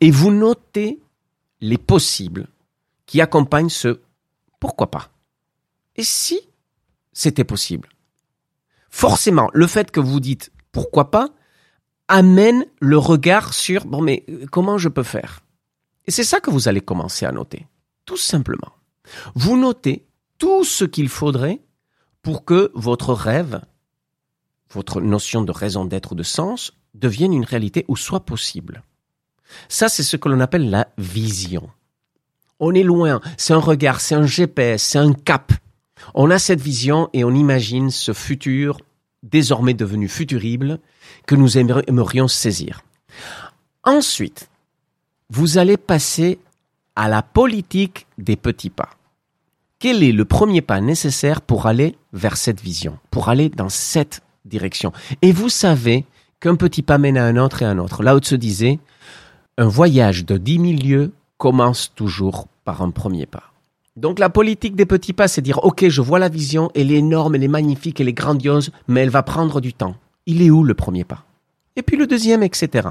[0.00, 1.00] et vous notez
[1.60, 2.48] les possibles
[3.06, 4.00] qui accompagnent ce
[4.60, 5.10] pourquoi pas.
[5.96, 6.40] Et si
[7.12, 7.88] c'était possible?
[8.90, 11.30] Forcément, le fait que vous dites pourquoi pas
[12.08, 15.40] amène le regard sur bon mais comment je peux faire?
[16.06, 17.66] Et c'est ça que vous allez commencer à noter.
[18.06, 18.72] Tout simplement.
[19.34, 20.06] Vous notez
[20.38, 21.60] tout ce qu'il faudrait
[22.22, 23.60] pour que votre rêve,
[24.70, 28.82] votre notion de raison d'être ou de sens, devienne une réalité ou soit possible.
[29.68, 31.68] Ça, c'est ce que l'on appelle la vision.
[32.60, 35.52] On est loin, c'est un regard, c'est un GPS, c'est un cap.
[36.14, 38.78] On a cette vision et on imagine ce futur
[39.22, 40.78] désormais devenu futurible
[41.26, 42.82] que nous aimerions saisir.
[43.84, 44.48] Ensuite,
[45.30, 46.38] vous allez passer
[46.96, 48.90] à la politique des petits pas.
[49.78, 54.22] Quel est le premier pas nécessaire pour aller vers cette vision, pour aller dans cette
[54.44, 54.92] direction?
[55.22, 56.04] Et vous savez
[56.40, 58.02] qu'un petit pas mène à un autre et à un autre.
[58.02, 58.80] Là où se disait,
[59.58, 63.42] un voyage de dix mille lieues commence toujours par un premier pas.
[63.96, 66.98] Donc la politique des petits pas, c'est dire, OK, je vois la vision, elle est
[66.98, 69.96] énorme, elle est magnifique, elle est grandiose, mais elle va prendre du temps.
[70.26, 71.24] Il est où le premier pas?
[71.74, 72.90] Et puis le deuxième, etc.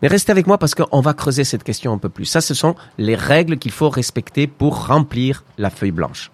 [0.00, 2.24] Mais restez avec moi parce qu'on va creuser cette question un peu plus.
[2.24, 6.30] Ça, ce sont les règles qu'il faut respecter pour remplir la feuille blanche.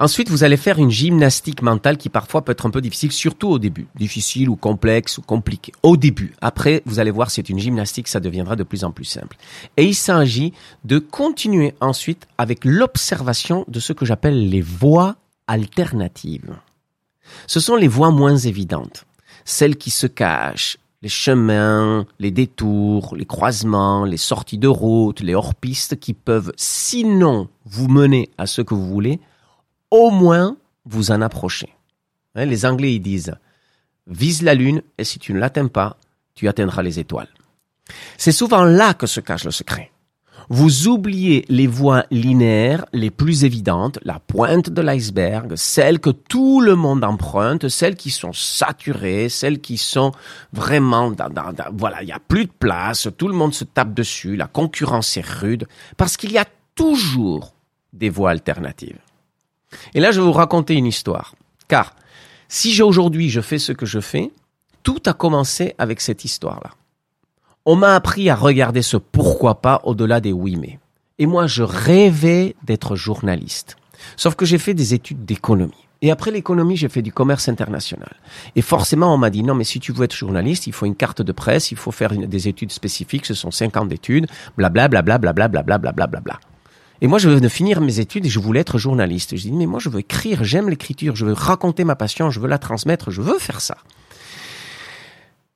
[0.00, 3.48] Ensuite, vous allez faire une gymnastique mentale qui parfois peut être un peu difficile, surtout
[3.48, 3.88] au début.
[3.96, 5.72] Difficile ou complexe ou compliqué.
[5.82, 6.34] Au début.
[6.40, 9.36] Après, vous allez voir, c'est une gymnastique, ça deviendra de plus en plus simple.
[9.76, 10.52] Et il s'agit
[10.84, 15.16] de continuer ensuite avec l'observation de ce que j'appelle les voies
[15.48, 16.54] alternatives.
[17.48, 19.04] Ce sont les voies moins évidentes.
[19.44, 25.34] Celles qui se cachent, les chemins, les détours, les croisements, les sorties de route, les
[25.34, 29.20] hors-pistes qui peuvent, sinon vous mener à ce que vous voulez,
[29.90, 31.74] au moins vous en approchez.
[32.34, 33.34] Hein, les Anglais ils disent
[34.06, 35.98] vise la lune et si tu ne l'atteins pas,
[36.34, 37.28] tu atteindras les étoiles.
[38.16, 39.90] C'est souvent là que se cache le secret.
[40.50, 46.62] Vous oubliez les voies linéaires les plus évidentes, la pointe de l'iceberg, celles que tout
[46.62, 50.12] le monde emprunte, celles qui sont saturées, celles qui sont
[50.54, 51.12] vraiment,
[51.72, 55.18] voilà, il n'y a plus de place, tout le monde se tape dessus, la concurrence
[55.18, 55.66] est rude,
[55.98, 57.52] parce qu'il y a toujours
[57.92, 58.98] des voies alternatives.
[59.94, 61.34] Et là, je vais vous raconter une histoire.
[61.68, 61.94] Car
[62.48, 64.30] si aujourd'hui je fais ce que je fais,
[64.82, 66.70] tout a commencé avec cette histoire-là.
[67.66, 70.78] On m'a appris à regarder ce pourquoi pas au-delà des oui mais.
[71.18, 73.76] Et moi, je rêvais d'être journaliste.
[74.16, 75.88] Sauf que j'ai fait des études d'économie.
[76.00, 78.14] Et après l'économie, j'ai fait du commerce international.
[78.54, 80.94] Et forcément, on m'a dit, non, mais si tu veux être journaliste, il faut une
[80.94, 85.02] carte de presse, il faut faire des études spécifiques, ce sont 50 ans d'études, blablabla,
[85.02, 86.40] blablabla, blablabla, blablabla.
[87.00, 89.36] Et moi, je venais finir mes études et je voulais être journaliste.
[89.36, 92.40] Je dis, mais moi, je veux écrire, j'aime l'écriture, je veux raconter ma passion, je
[92.40, 93.78] veux la transmettre, je veux faire ça.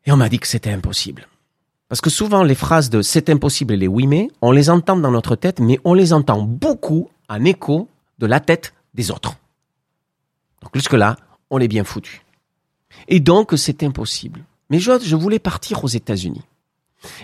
[0.07, 1.27] Et on m'a dit que c'était impossible.
[1.89, 4.97] Parce que souvent, les phrases de c'est impossible et les oui mais, on les entend
[4.97, 9.37] dans notre tête, mais on les entend beaucoup en écho de la tête des autres.
[10.63, 11.17] Donc jusque-là,
[11.51, 12.23] on est bien foutu.
[13.09, 14.45] Et donc, c'est impossible.
[14.71, 16.43] Mais je voulais partir aux États-Unis.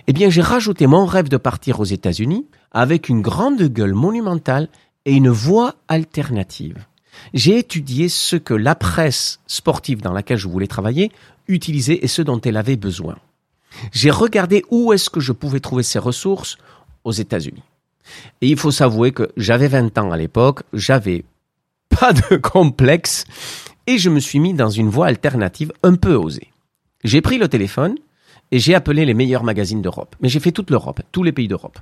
[0.07, 4.69] Eh bien, j'ai rajouté mon rêve de partir aux États-Unis avec une grande gueule monumentale
[5.05, 6.85] et une voix alternative.
[7.35, 11.11] J'ai étudié ce que la presse sportive dans laquelle je voulais travailler
[11.49, 13.17] utilisait et ce dont elle avait besoin.
[13.93, 16.59] J'ai regardé où est-ce que je pouvais trouver ces ressources
[17.05, 17.63] aux États-Unis.
[18.41, 21.25] Et il faut s'avouer que j'avais 20 ans à l'époque, j'avais
[21.89, 23.25] pas de complexe
[23.87, 26.53] et je me suis mis dans une voie alternative un peu osée.
[27.05, 27.97] J'ai pris le téléphone
[28.51, 30.17] et j'ai appelé les meilleurs magazines d'Europe.
[30.21, 31.79] Mais j'ai fait toute l'Europe, tous les pays d'Europe.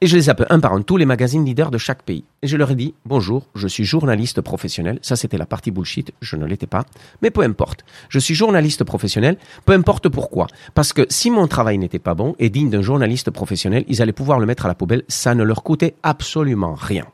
[0.00, 2.22] Et je les appelle un par un, tous les magazines leaders de chaque pays.
[2.42, 5.00] Et je leur ai dit, bonjour, je suis journaliste professionnel.
[5.02, 6.12] Ça, c'était la partie bullshit.
[6.20, 6.84] Je ne l'étais pas.
[7.20, 7.84] Mais peu importe.
[8.08, 9.38] Je suis journaliste professionnel.
[9.64, 10.46] Peu importe pourquoi.
[10.74, 14.12] Parce que si mon travail n'était pas bon et digne d'un journaliste professionnel, ils allaient
[14.12, 15.02] pouvoir le mettre à la poubelle.
[15.08, 17.04] Ça ne leur coûtait absolument rien.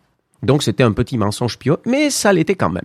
[0.42, 2.84] Donc c'était un petit mensonge pieux, mais ça l'était quand même.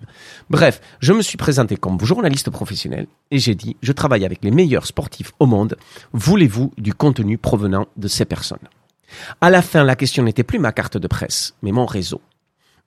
[0.50, 4.52] Bref, je me suis présenté comme journaliste professionnel et j'ai dit, je travaille avec les
[4.52, 5.76] meilleurs sportifs au monde.
[6.14, 8.60] Voulez-vous du contenu provenant de ces personnes?
[9.42, 12.22] À la fin, la question n'était plus ma carte de presse, mais mon réseau.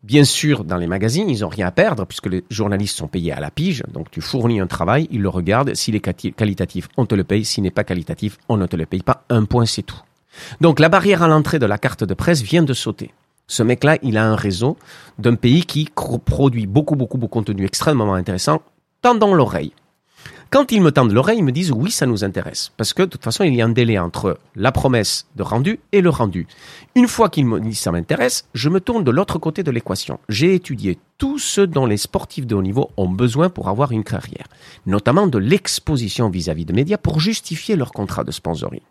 [0.03, 3.33] Bien sûr, dans les magazines, ils n'ont rien à perdre puisque les journalistes sont payés
[3.33, 3.85] à la pige.
[3.93, 5.75] Donc tu fournis un travail, ils le regardent.
[5.75, 7.45] S'il est qualitatif, on te le paye.
[7.45, 9.25] S'il n'est pas qualitatif, on ne te le paye pas.
[9.31, 10.01] Un point, c'est tout.
[10.61, 13.13] Donc la barrière à l'entrée de la carte de presse vient de sauter.
[13.47, 14.77] Ce mec-là, il a un réseau
[15.19, 15.89] d'un pays qui
[16.25, 18.63] produit beaucoup, beaucoup, beaucoup de contenu extrêmement intéressant,
[19.03, 19.73] tendant l'oreille.
[20.53, 22.73] Quand ils me tendent l'oreille, ils me disent oui, ça nous intéresse.
[22.77, 25.81] Parce que de toute façon, il y a un délai entre la promesse de rendu
[25.93, 26.47] et le rendu.
[26.95, 30.19] Une fois qu'ils me disent ça m'intéresse, je me tourne de l'autre côté de l'équation.
[30.29, 34.05] J'ai étudié tout ce dont les sportifs de haut niveau ont besoin pour avoir une
[34.05, 34.47] carrière,
[34.85, 38.83] notamment de l'exposition vis-à-vis de médias pour justifier leur contrat de sponsoring.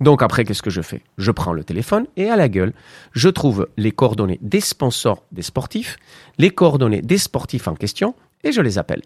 [0.00, 1.02] Donc après, qu'est-ce que je fais?
[1.18, 2.72] Je prends le téléphone et à la gueule,
[3.12, 5.98] je trouve les coordonnées des sponsors des sportifs,
[6.38, 9.02] les coordonnées des sportifs en question et je les appelle.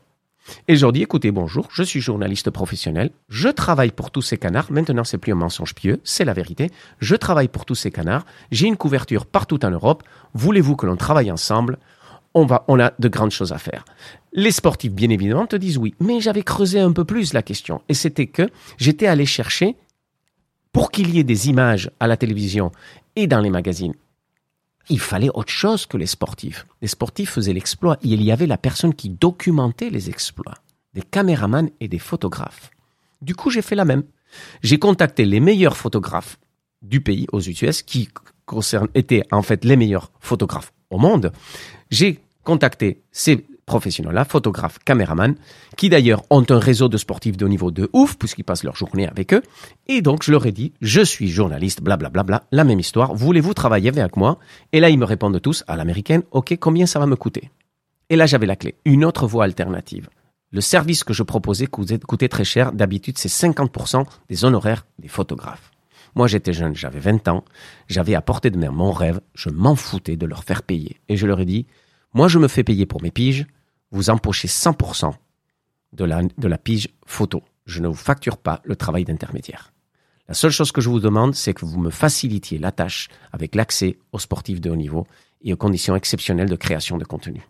[0.66, 4.38] Et je leur dis, écoutez, bonjour, je suis journaliste professionnel, je travaille pour tous ces
[4.38, 7.90] canards, maintenant c'est plus un mensonge pieux, c'est la vérité, je travaille pour tous ces
[7.90, 10.02] canards, j'ai une couverture partout en Europe,
[10.34, 11.78] voulez-vous que l'on travaille ensemble?
[12.34, 13.84] On, va, on a de grandes choses à faire.
[14.32, 17.80] Les sportifs, bien évidemment, te disent oui, mais j'avais creusé un peu plus la question,
[17.88, 19.76] et c'était que j'étais allé chercher
[20.72, 22.70] pour qu'il y ait des images à la télévision
[23.16, 23.94] et dans les magazines,
[24.88, 26.66] il fallait autre chose que les sportifs.
[26.80, 27.98] Les sportifs faisaient l'exploit.
[28.02, 30.54] Il y avait la personne qui documentait les exploits,
[30.94, 32.70] des caméramans et des photographes.
[33.20, 34.04] Du coup, j'ai fait la même.
[34.62, 36.38] J'ai contacté les meilleurs photographes
[36.82, 38.08] du pays aux US qui
[38.94, 41.32] étaient en fait les meilleurs photographes au monde.
[41.90, 45.36] J'ai contacté ces professionnels-là, photographes, caméramans,
[45.76, 49.06] qui d'ailleurs ont un réseau de sportifs de niveau de ouf, puisqu'ils passent leur journée
[49.06, 49.42] avec eux.
[49.86, 52.80] Et donc, je leur ai dit, je suis journaliste, blablabla, bla, bla, bla, la même
[52.80, 54.40] histoire, voulez-vous travailler avec moi?
[54.72, 57.50] Et là, ils me répondent tous, à l'américaine, ok, combien ça va me coûter?
[58.10, 60.08] Et là, j'avais la clé, une autre voie alternative.
[60.50, 65.70] Le service que je proposais coûtait très cher, d'habitude c'est 50% des honoraires des photographes.
[66.14, 67.44] Moi j'étais jeune, j'avais 20 ans,
[67.86, 70.96] j'avais à portée de main mon rêve, je m'en foutais de leur faire payer.
[71.10, 71.66] Et je leur ai dit,
[72.14, 73.46] moi je me fais payer pour mes piges,
[73.90, 75.12] vous empochez 100%
[75.92, 77.42] de la, pige photo.
[77.66, 79.72] Je ne vous facture pas le travail d'intermédiaire.
[80.28, 83.54] La seule chose que je vous demande, c'est que vous me facilitiez la tâche avec
[83.54, 85.06] l'accès aux sportifs de haut niveau
[85.42, 87.42] et aux conditions exceptionnelles de création de contenu.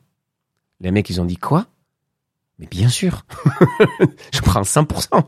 [0.81, 1.66] Les mecs, ils ont dit quoi?
[2.61, 3.24] Mais bien sûr,
[4.33, 5.24] je prends 100%.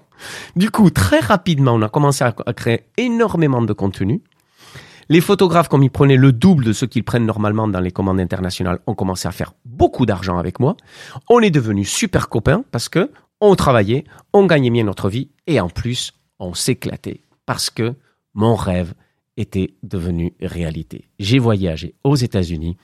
[0.57, 4.23] Du coup, très rapidement, on a commencé à créer énormément de contenu.
[5.13, 8.21] Les photographes, comme ils prenaient le double de ce qu'ils prennent normalement dans les commandes
[8.21, 10.77] internationales, ont commencé à faire beaucoup d'argent avec moi.
[11.29, 15.59] On est devenus super copains parce que on travaillait, on gagnait bien notre vie et
[15.59, 17.95] en plus, on s'éclatait parce que
[18.35, 18.95] mon rêve
[19.37, 21.09] était devenu réalité.
[21.19, 22.77] J'ai voyagé aux États-Unis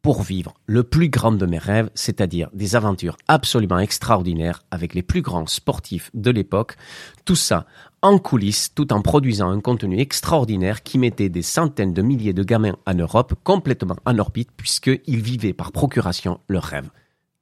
[0.00, 5.02] pour vivre le plus grand de mes rêves, c'est-à-dire des aventures absolument extraordinaires avec les
[5.02, 6.76] plus grands sportifs de l'époque.
[7.24, 7.66] Tout ça
[8.04, 12.42] en coulisses, tout en produisant un contenu extraordinaire qui mettait des centaines de milliers de
[12.42, 16.90] gamins en Europe complètement en orbite puisqu'ils vivaient par procuration le rêve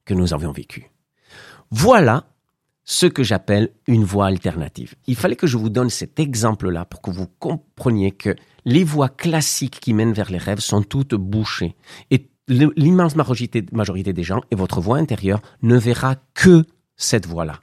[0.05, 0.93] que nous avions vécu.
[1.73, 2.27] Voilà
[2.85, 4.95] ce que j'appelle une voie alternative.
[5.09, 9.09] Il fallait que je vous donne cet exemple-là pour que vous compreniez que les voies
[9.09, 11.75] classiques qui mènent vers les rêves sont toutes bouchées.
[12.13, 17.62] Et l'immense majorité, des gens et votre voix intérieure ne verra que cette voie-là.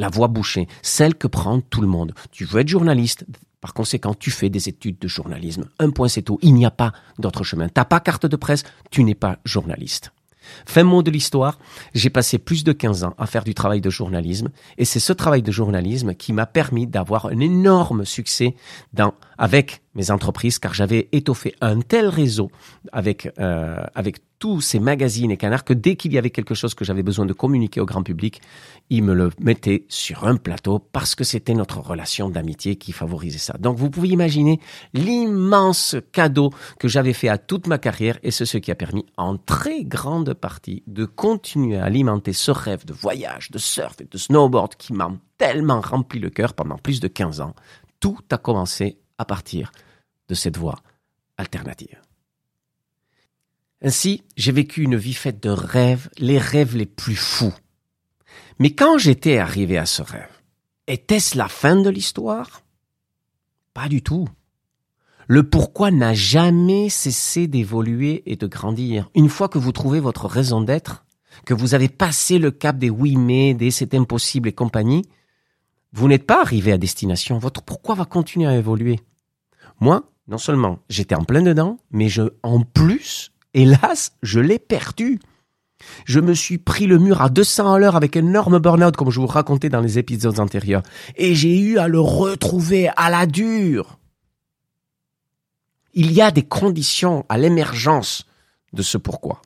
[0.00, 2.14] La voie bouchée, celle que prend tout le monde.
[2.32, 3.26] Tu veux être journaliste,
[3.60, 5.66] par conséquent, tu fais des études de journalisme.
[5.78, 6.38] Un point, c'est tout.
[6.40, 7.68] Il n'y a pas d'autre chemin.
[7.68, 10.10] T'as pas carte de presse, tu n'es pas journaliste.
[10.64, 11.58] Fin mot de l'histoire,
[11.94, 15.12] j'ai passé plus de 15 ans à faire du travail de journalisme et c'est ce
[15.12, 18.54] travail de journalisme qui m'a permis d'avoir un énorme succès
[18.94, 22.50] dans, avec mes entreprises car j'avais étoffé un tel réseau
[22.92, 26.74] avec, euh, avec tous ces magazines et canards que dès qu'il y avait quelque chose
[26.74, 28.42] que j'avais besoin de communiquer au grand public,
[28.90, 33.38] ils me le mettaient sur un plateau parce que c'était notre relation d'amitié qui favorisait
[33.38, 33.56] ça.
[33.58, 34.60] Donc vous pouvez imaginer
[34.92, 39.06] l'immense cadeau que j'avais fait à toute ma carrière et c'est ce qui a permis
[39.16, 44.08] en très grande partie de continuer à alimenter ce rêve de voyage, de surf et
[44.10, 47.54] de snowboard qui m'a tellement rempli le cœur pendant plus de 15 ans.
[48.00, 49.70] Tout a commencé à partir
[50.30, 50.80] de cette voie
[51.36, 52.00] alternative.
[53.82, 57.54] Ainsi, j'ai vécu une vie faite de rêves, les rêves les plus fous.
[58.58, 60.30] Mais quand j'étais arrivé à ce rêve,
[60.86, 62.62] était-ce la fin de l'histoire?
[63.74, 64.26] Pas du tout.
[65.28, 69.10] Le pourquoi n'a jamais cessé d'évoluer et de grandir.
[69.14, 71.04] Une fois que vous trouvez votre raison d'être,
[71.44, 75.04] que vous avez passé le cap des oui mais, des c'est impossible et compagnie,
[75.92, 77.38] vous n'êtes pas arrivé à destination.
[77.38, 78.98] Votre pourquoi va continuer à évoluer.
[79.80, 85.18] Moi, non seulement j'étais en plein dedans, mais je, en plus, Hélas, je l'ai perdu.
[86.04, 89.20] Je me suis pris le mur à 200 à l'heure avec énorme burn-out, comme je
[89.20, 90.82] vous racontais dans les épisodes antérieurs.
[91.16, 93.98] Et j'ai eu à le retrouver à la dure.
[95.94, 98.26] Il y a des conditions à l'émergence
[98.72, 99.42] de ce pourquoi.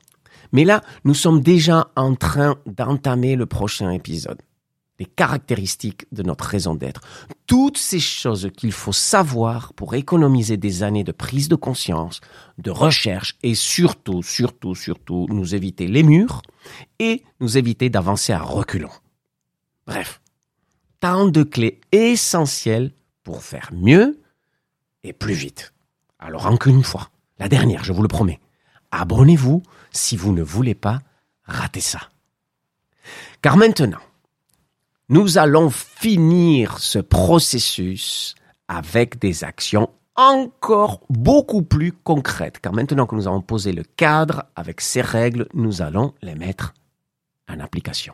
[0.53, 4.43] Mais là, nous sommes déjà en train d'entamer le prochain épisode
[4.99, 7.01] les caractéristiques de notre raison d'être.
[7.47, 12.21] Toutes ces choses qu'il faut savoir pour économiser des années de prise de conscience,
[12.59, 16.43] de recherche et surtout, surtout, surtout nous éviter les murs
[16.99, 18.91] et nous éviter d'avancer à reculons.
[19.87, 20.21] Bref,
[21.01, 22.93] tant de clés essentielles
[23.25, 24.21] pour faire mieux
[25.03, 25.73] et plus vite.
[26.19, 28.41] Alors encore une fois, la dernière, je vous le promets,
[28.93, 31.01] abonnez-vous si vous ne voulez pas
[31.45, 32.01] rater ça.
[33.43, 34.01] Car maintenant,
[35.15, 38.35] nous allons finir ce processus
[38.67, 44.47] avec des actions encore beaucoup plus concrètes, car maintenant que nous avons posé le cadre
[44.57, 46.75] avec ces règles, nous allons les mettre
[47.49, 48.13] en application.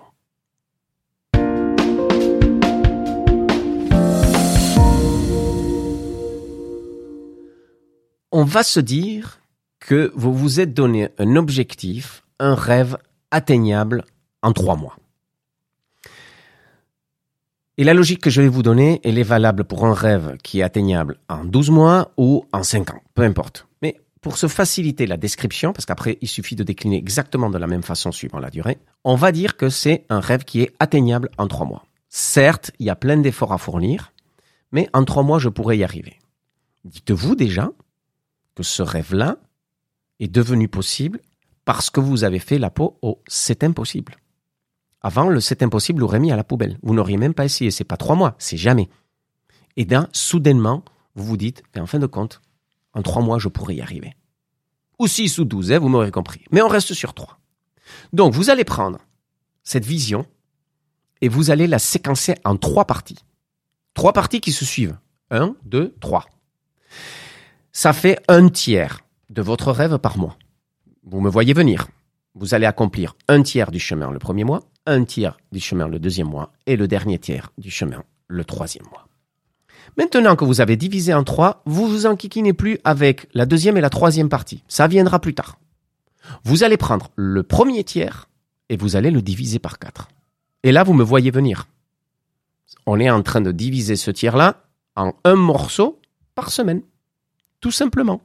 [8.30, 9.40] On va se dire
[9.78, 12.98] que vous vous êtes donné un objectif, un rêve
[13.30, 14.05] atteignable
[14.42, 14.99] en trois mois.
[17.81, 20.61] Et la logique que je vais vous donner, elle est valable pour un rêve qui
[20.61, 23.68] est atteignable en 12 mois ou en 5 ans, peu importe.
[23.81, 27.66] Mais pour se faciliter la description, parce qu'après il suffit de décliner exactement de la
[27.66, 31.31] même façon suivant la durée, on va dire que c'est un rêve qui est atteignable
[31.39, 31.87] en 3 mois.
[32.11, 34.12] Certes, il y a plein d'efforts à fournir,
[34.72, 36.18] mais en 3 mois je pourrais y arriver.
[36.85, 37.70] Dites-vous déjà
[38.57, 39.39] que ce rêve-là
[40.18, 41.20] est devenu possible
[41.64, 44.16] parce que vous avez fait la peau au c'est impossible.
[45.03, 46.78] Avant, le c'est impossible l'aurait mis à la poubelle.
[46.82, 47.70] Vous n'auriez même pas essayé.
[47.70, 48.88] C'est pas trois mois, c'est jamais.
[49.76, 50.84] Et d'un, soudainement,
[51.14, 52.40] vous vous dites, en fin de compte,
[52.92, 54.14] en trois mois, je pourrais y arriver.
[54.98, 56.44] Ou six ou douze, hein, vous m'aurez compris.
[56.51, 57.38] Mais on reste sur trois.
[58.12, 58.98] Donc, vous allez prendre
[59.62, 60.26] cette vision
[61.20, 63.18] et vous allez la séquencer en trois parties.
[63.94, 64.98] Trois parties qui se suivent.
[65.30, 66.26] Un, deux, trois.
[67.72, 70.36] Ça fait un tiers de votre rêve par mois.
[71.05, 71.88] Vous me voyez venir.
[72.35, 75.99] Vous allez accomplir un tiers du chemin le premier mois, un tiers du chemin le
[75.99, 79.09] deuxième mois et le dernier tiers du chemin le troisième mois.
[79.97, 83.81] Maintenant que vous avez divisé en trois, vous vous enquiquinez plus avec la deuxième et
[83.81, 84.62] la troisième partie.
[84.68, 85.59] Ça viendra plus tard.
[86.45, 88.28] Vous allez prendre le premier tiers
[88.68, 90.09] et vous allez le diviser par quatre.
[90.62, 91.66] Et là, vous me voyez venir.
[92.87, 94.62] On est en train de diviser ce tiers-là
[94.95, 96.01] en un morceau
[96.35, 96.83] par semaine.
[97.61, 98.22] Tout simplement.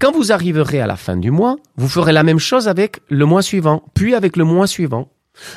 [0.00, 3.26] Quand vous arriverez à la fin du mois, vous ferez la même chose avec le
[3.26, 5.10] mois suivant, puis avec le mois suivant.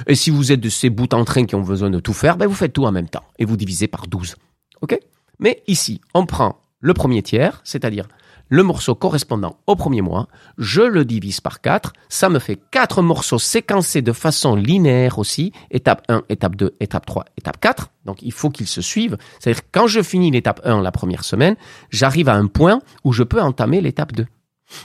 [0.08, 2.38] Et si vous êtes de ces bouts en train qui ont besoin de tout faire,
[2.38, 4.36] ben vous faites tout en même temps et vous divisez par 12.
[4.82, 4.98] OK?
[5.40, 8.08] Mais ici, on prend le premier tiers, c'est-à-dire
[8.50, 10.28] le morceau correspondant au premier mois,
[10.58, 15.52] je le divise par 4, ça me fait 4 morceaux séquencés de façon linéaire aussi,
[15.72, 17.92] étape 1, étape 2, étape 3, étape 4.
[18.06, 19.18] Donc il faut qu'ils se suivent.
[19.40, 21.56] C'est-à-dire quand je finis l'étape 1 la première semaine,
[21.90, 24.26] j'arrive à un point où je peux entamer l'étape 2.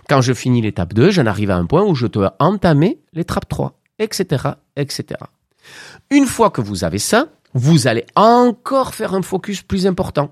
[0.08, 3.48] Quand je finis l'étape 2, j'en arrive à un point où je dois entamer l'étape
[3.48, 5.20] 3, etc., etc.
[6.10, 10.30] Une fois que vous avez ça, vous allez encore faire un focus plus important.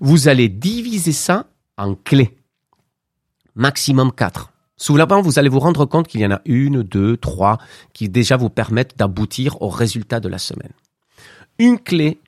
[0.00, 2.36] Vous allez diviser ça en clés
[3.54, 4.52] maximum 4.
[4.76, 7.58] Souvent, vous allez vous rendre compte qu'il y en a une, deux, trois
[7.92, 10.72] qui déjà vous permettent d'aboutir au résultat de la semaine.
[11.58, 12.20] Une clé,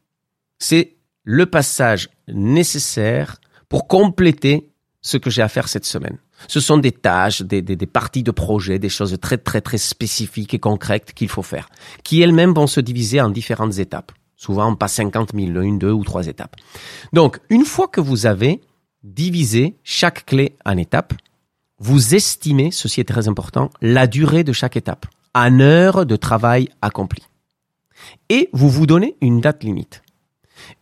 [0.59, 0.95] c'est
[1.25, 3.37] le passage nécessaire
[3.68, 4.70] pour compléter
[5.01, 6.18] ce que j'ai à faire cette semaine.
[6.49, 9.79] Ce sont des tâches, des, des, des, parties de projet, des choses très très très
[9.79, 11.68] spécifiques et concrètes qu'il faut faire,
[12.03, 14.12] qui elles-mêmes vont se diviser en différentes étapes.
[14.37, 16.57] Souvent pas 50 000, une, deux ou trois étapes.
[17.12, 18.61] Donc, une fois que vous avez
[19.05, 21.14] diviser chaque clé en étapes.
[21.78, 26.68] Vous estimez, ceci est très important, la durée de chaque étape en heure de travail
[26.80, 27.22] accompli.
[28.28, 30.02] Et vous vous donnez une date limite.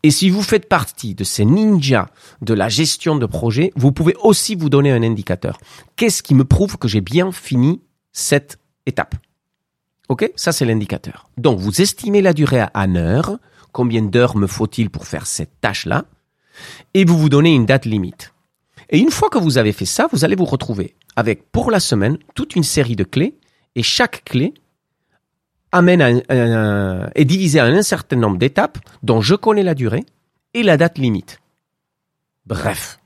[0.02, 2.08] Et si vous faites partie de ces ninjas
[2.42, 5.58] de la gestion de projet, vous pouvez aussi vous donner un indicateur.
[5.96, 7.80] Qu'est-ce qui me prouve que j'ai bien fini
[8.12, 9.14] cette étape?
[10.08, 11.28] Ok, ça c'est l'indicateur.
[11.38, 13.38] Donc vous estimez la durée en heure.
[13.72, 16.04] Combien d'heures me faut-il pour faire cette tâche-là?
[16.94, 18.32] Et vous vous donnez une date limite.
[18.90, 21.80] Et une fois que vous avez fait ça, vous allez vous retrouver avec pour la
[21.80, 23.36] semaine toute une série de clés
[23.74, 24.54] et chaque clé
[25.72, 30.04] amène à est divisée en un certain nombre d'étapes dont je connais la durée
[30.54, 31.40] et la date limite.
[32.46, 32.98] Bref,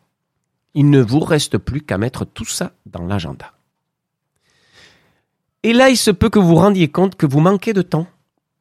[0.74, 3.53] il ne vous reste plus qu'à mettre tout ça dans l'agenda.
[5.62, 8.07] Et là, il se peut que vous vous rendiez compte que vous manquez de temps.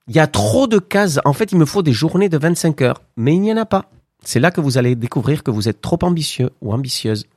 [0.08, 1.20] Il y a trop de cases.
[1.26, 3.66] En fait, il me faut des journées de 25 heures, mais il n'y en a
[3.66, 3.90] pas.
[4.26, 7.28] C'est là que vous allez découvrir que vous êtes trop ambitieux ou ambitieuse.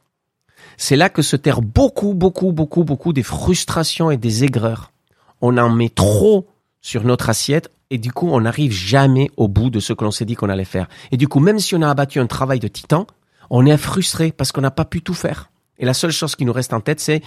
[0.79, 4.91] C'est là que se terrent beaucoup, beaucoup, beaucoup, beaucoup des frustrations et des aigreurs.
[5.43, 6.47] On en met trop
[6.81, 10.11] sur notre assiette et du coup, on n'arrive jamais au bout de ce que l'on
[10.11, 10.89] s'est dit qu'on allait faire.
[11.13, 13.07] Et du coup, même si on a abattu un travail de titan,
[13.51, 15.51] on est frustré parce qu'on n'a pas pu tout faire.
[15.79, 17.23] Et la seule chose qui nous reste en tête, c'est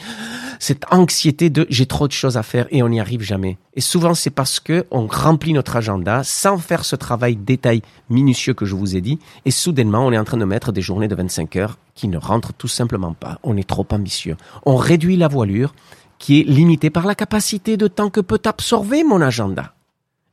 [0.59, 3.57] cette anxiété de j'ai trop de choses à faire et on n'y arrive jamais.
[3.75, 8.53] Et souvent, c'est parce que on remplit notre agenda sans faire ce travail détail minutieux
[8.53, 9.19] que je vous ai dit.
[9.45, 12.17] Et soudainement, on est en train de mettre des journées de 25 heures qui ne
[12.17, 13.39] rentrent tout simplement pas.
[13.43, 14.35] On est trop ambitieux.
[14.65, 15.73] On réduit la voilure
[16.19, 19.73] qui est limitée par la capacité de temps que peut absorber mon agenda.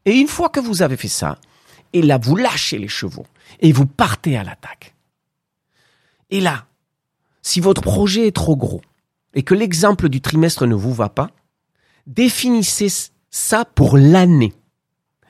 [0.05, 1.39] Et une fois que vous avez fait ça,
[1.93, 3.27] et là, vous lâchez les chevaux
[3.61, 4.95] et vous partez à l'attaque.
[6.31, 6.67] Et là,
[7.49, 8.83] si votre projet est trop gros
[9.33, 11.31] et que l'exemple du trimestre ne vous va pas,
[12.07, 12.89] définissez
[13.31, 14.53] ça pour l'année,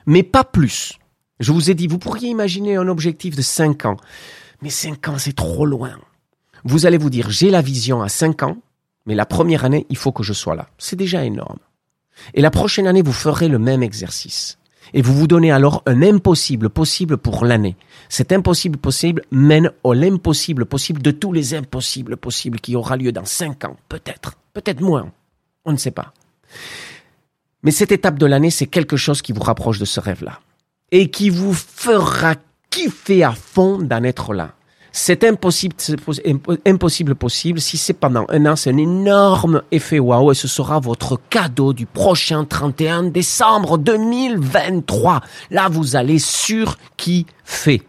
[0.05, 0.99] mais pas plus.
[1.39, 3.95] Je vous ai dit, vous pourriez imaginer un objectif de 5 ans,
[4.61, 5.97] mais 5 ans, c'est trop loin.
[6.65, 8.57] Vous allez vous dire, j'ai la vision à 5 ans,
[9.05, 10.67] mais la première année, il faut que je sois là.
[10.77, 11.59] C'est déjà énorme.
[12.33, 14.58] Et la prochaine année, vous ferez le même exercice
[14.93, 17.75] et vous vous donnez alors un impossible possible pour l'année.
[18.09, 23.11] Cet impossible possible mène au l'impossible possible de tous les impossibles possibles qui aura lieu
[23.11, 25.11] dans cinq ans, peut-être, peut-être moins,
[25.65, 26.13] on ne sait pas.
[27.63, 30.39] Mais cette étape de l'année, c'est quelque chose qui vous rapproche de ce rêve-là
[30.91, 32.35] et qui vous fera
[32.69, 34.53] kiffer à fond d'en être là.
[34.91, 35.75] C'est impossible,
[36.65, 37.61] impossible possible.
[37.61, 41.73] Si c'est pendant un an, c'est un énorme effet waouh et ce sera votre cadeau
[41.73, 45.21] du prochain 31 décembre 2023.
[45.51, 47.81] Là, vous allez sur qui fait.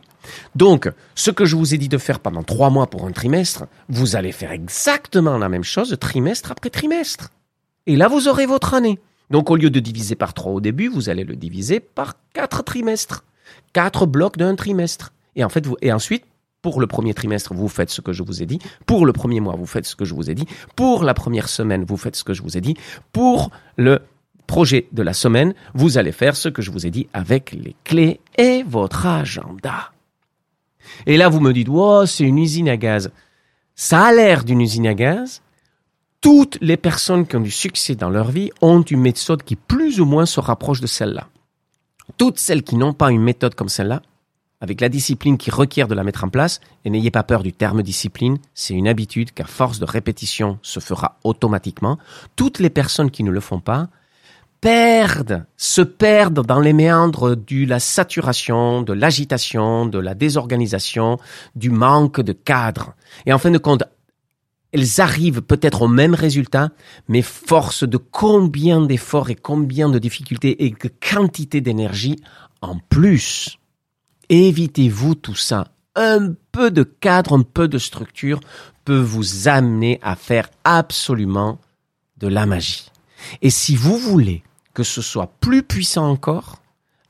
[0.55, 3.65] Donc, ce que je vous ai dit de faire pendant trois mois pour un trimestre,
[3.89, 7.31] vous allez faire exactement la même chose trimestre après trimestre.
[7.87, 9.01] Et là, vous aurez votre année.
[9.31, 12.63] Donc, au lieu de diviser par trois au début, vous allez le diviser par quatre
[12.63, 13.25] trimestres.
[13.73, 15.13] Quatre blocs d'un trimestre.
[15.37, 16.25] Et en fait, et ensuite,
[16.63, 18.59] pour le premier trimestre, vous faites ce que je vous ai dit.
[18.87, 20.47] Pour le premier mois, vous faites ce que je vous ai dit.
[20.77, 22.75] Pour la première semaine, vous faites ce que je vous ai dit.
[23.13, 24.01] Pour le
[24.47, 27.77] projet de la semaine, vous allez faire ce que je vous ai dit avec les
[27.85, 29.93] clés et votre agenda.
[31.07, 33.11] Et là, vous me dites, oh, c'est une usine à gaz.
[33.75, 35.41] Ça a l'air d'une usine à gaz.
[36.21, 40.01] Toutes les personnes qui ont du succès dans leur vie ont une méthode qui plus
[40.01, 41.29] ou moins se rapproche de celle-là.
[42.19, 44.03] Toutes celles qui n'ont pas une méthode comme celle-là
[44.61, 47.53] avec la discipline qui requiert de la mettre en place, et n'ayez pas peur du
[47.53, 51.99] terme discipline, c'est une habitude qu'à force de répétition se fera automatiquement.
[52.37, 53.89] Toutes les personnes qui ne le font pas
[54.61, 61.19] perdent, se perdent dans les méandres de la saturation, de l'agitation, de la désorganisation,
[61.57, 62.95] du manque de cadre.
[63.25, 63.85] Et en fin de compte,
[64.73, 66.69] elles arrivent peut-être au même résultat,
[67.09, 72.17] mais force de combien d'efforts et combien de difficultés et de quantité d'énergie
[72.61, 73.60] en plus.
[74.31, 75.67] Évitez-vous tout ça.
[75.97, 78.41] Un peu de cadre, un peu de structure
[78.85, 81.61] peut vous amener à faire absolument
[82.17, 82.91] de la magie.
[83.43, 86.63] Et si vous voulez que ce soit plus puissant encore,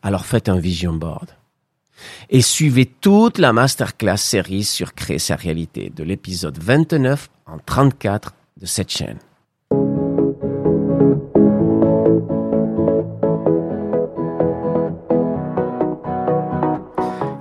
[0.02, 1.28] alors faites un vision board.
[2.30, 8.32] Et suivez toute la masterclass série sur créer sa réalité de l'épisode 29 en 34
[8.56, 9.18] de cette chaîne.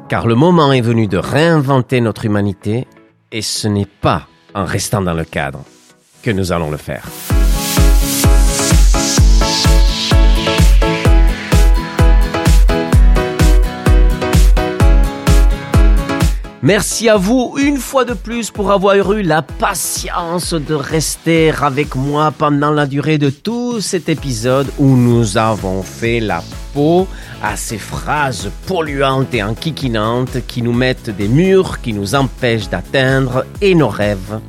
[0.10, 2.88] Car le moment est venu de réinventer notre humanité
[3.32, 5.64] et ce n'est pas en restant dans le cadre
[6.24, 7.06] que nous allons le faire.
[16.62, 21.96] Merci à vous une fois de plus pour avoir eu la patience de rester avec
[21.96, 26.44] moi pendant la durée de tout cet épisode où nous avons fait la
[26.74, 27.08] peau
[27.42, 33.46] à ces phrases polluantes et enquiquinantes qui nous mettent des murs, qui nous empêchent d'atteindre
[33.62, 34.42] et nos rêves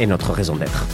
[0.00, 0.86] et notre raison d'être.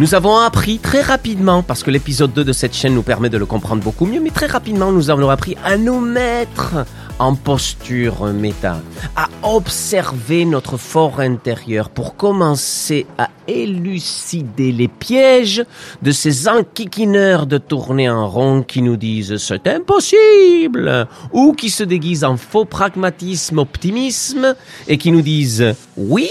[0.00, 3.36] Nous avons appris très rapidement, parce que l'épisode 2 de cette chaîne nous permet de
[3.36, 6.86] le comprendre beaucoup mieux, mais très rapidement nous avons appris à nous mettre
[7.18, 8.80] en posture méta,
[9.14, 15.66] à observer notre fort intérieur pour commencer à élucider les pièges
[16.00, 21.08] de ces enquiquineurs de tourner en rond qui nous disent c'est impossible!
[21.30, 24.56] ou qui se déguisent en faux pragmatisme, optimisme
[24.88, 26.30] et qui nous disent oui,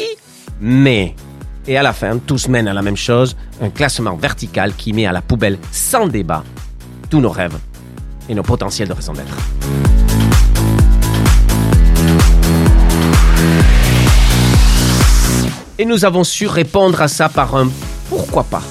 [0.59, 1.13] mais
[1.68, 5.05] et à la fin, tous mènent à la même chose, un classement vertical qui met
[5.05, 6.43] à la poubelle sans débat
[7.10, 7.57] tous nos rêves
[8.28, 9.36] et nos potentiels de raison d'être.
[15.78, 17.70] Et nous avons su répondre à ça par un
[18.10, 18.62] pourquoi pas.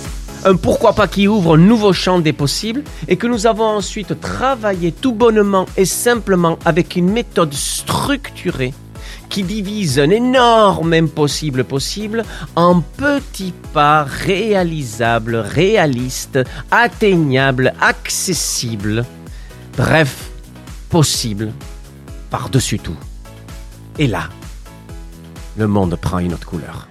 [0.44, 4.20] Un pourquoi pas qui ouvre un nouveau champ des possibles et que nous avons ensuite
[4.20, 8.72] travaillé tout bonnement et simplement avec une méthode structurée
[9.28, 12.24] qui divise un énorme impossible possible
[12.56, 16.38] en petits pas réalisables, réalistes,
[16.70, 19.04] atteignables, accessibles,
[19.76, 20.30] bref,
[20.88, 21.52] possibles
[22.30, 22.96] par-dessus tout.
[23.98, 24.28] Et là,
[25.56, 26.88] le monde prend une autre couleur.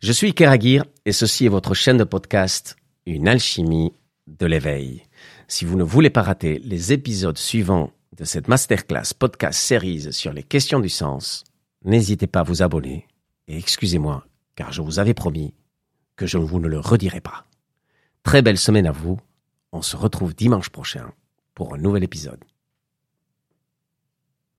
[0.00, 2.76] Je suis Keragir et ceci est votre chaîne de podcast,
[3.06, 3.94] Une alchimie
[4.26, 5.02] de l'éveil.
[5.54, 10.32] Si vous ne voulez pas rater les épisodes suivants de cette masterclass podcast series sur
[10.32, 11.44] les questions du sens,
[11.84, 13.06] n'hésitez pas à vous abonner
[13.46, 14.26] et excusez-moi
[14.56, 15.54] car je vous avais promis
[16.16, 17.46] que je ne vous ne le redirai pas.
[18.24, 19.20] Très belle semaine à vous.
[19.70, 21.12] On se retrouve dimanche prochain
[21.54, 22.42] pour un nouvel épisode.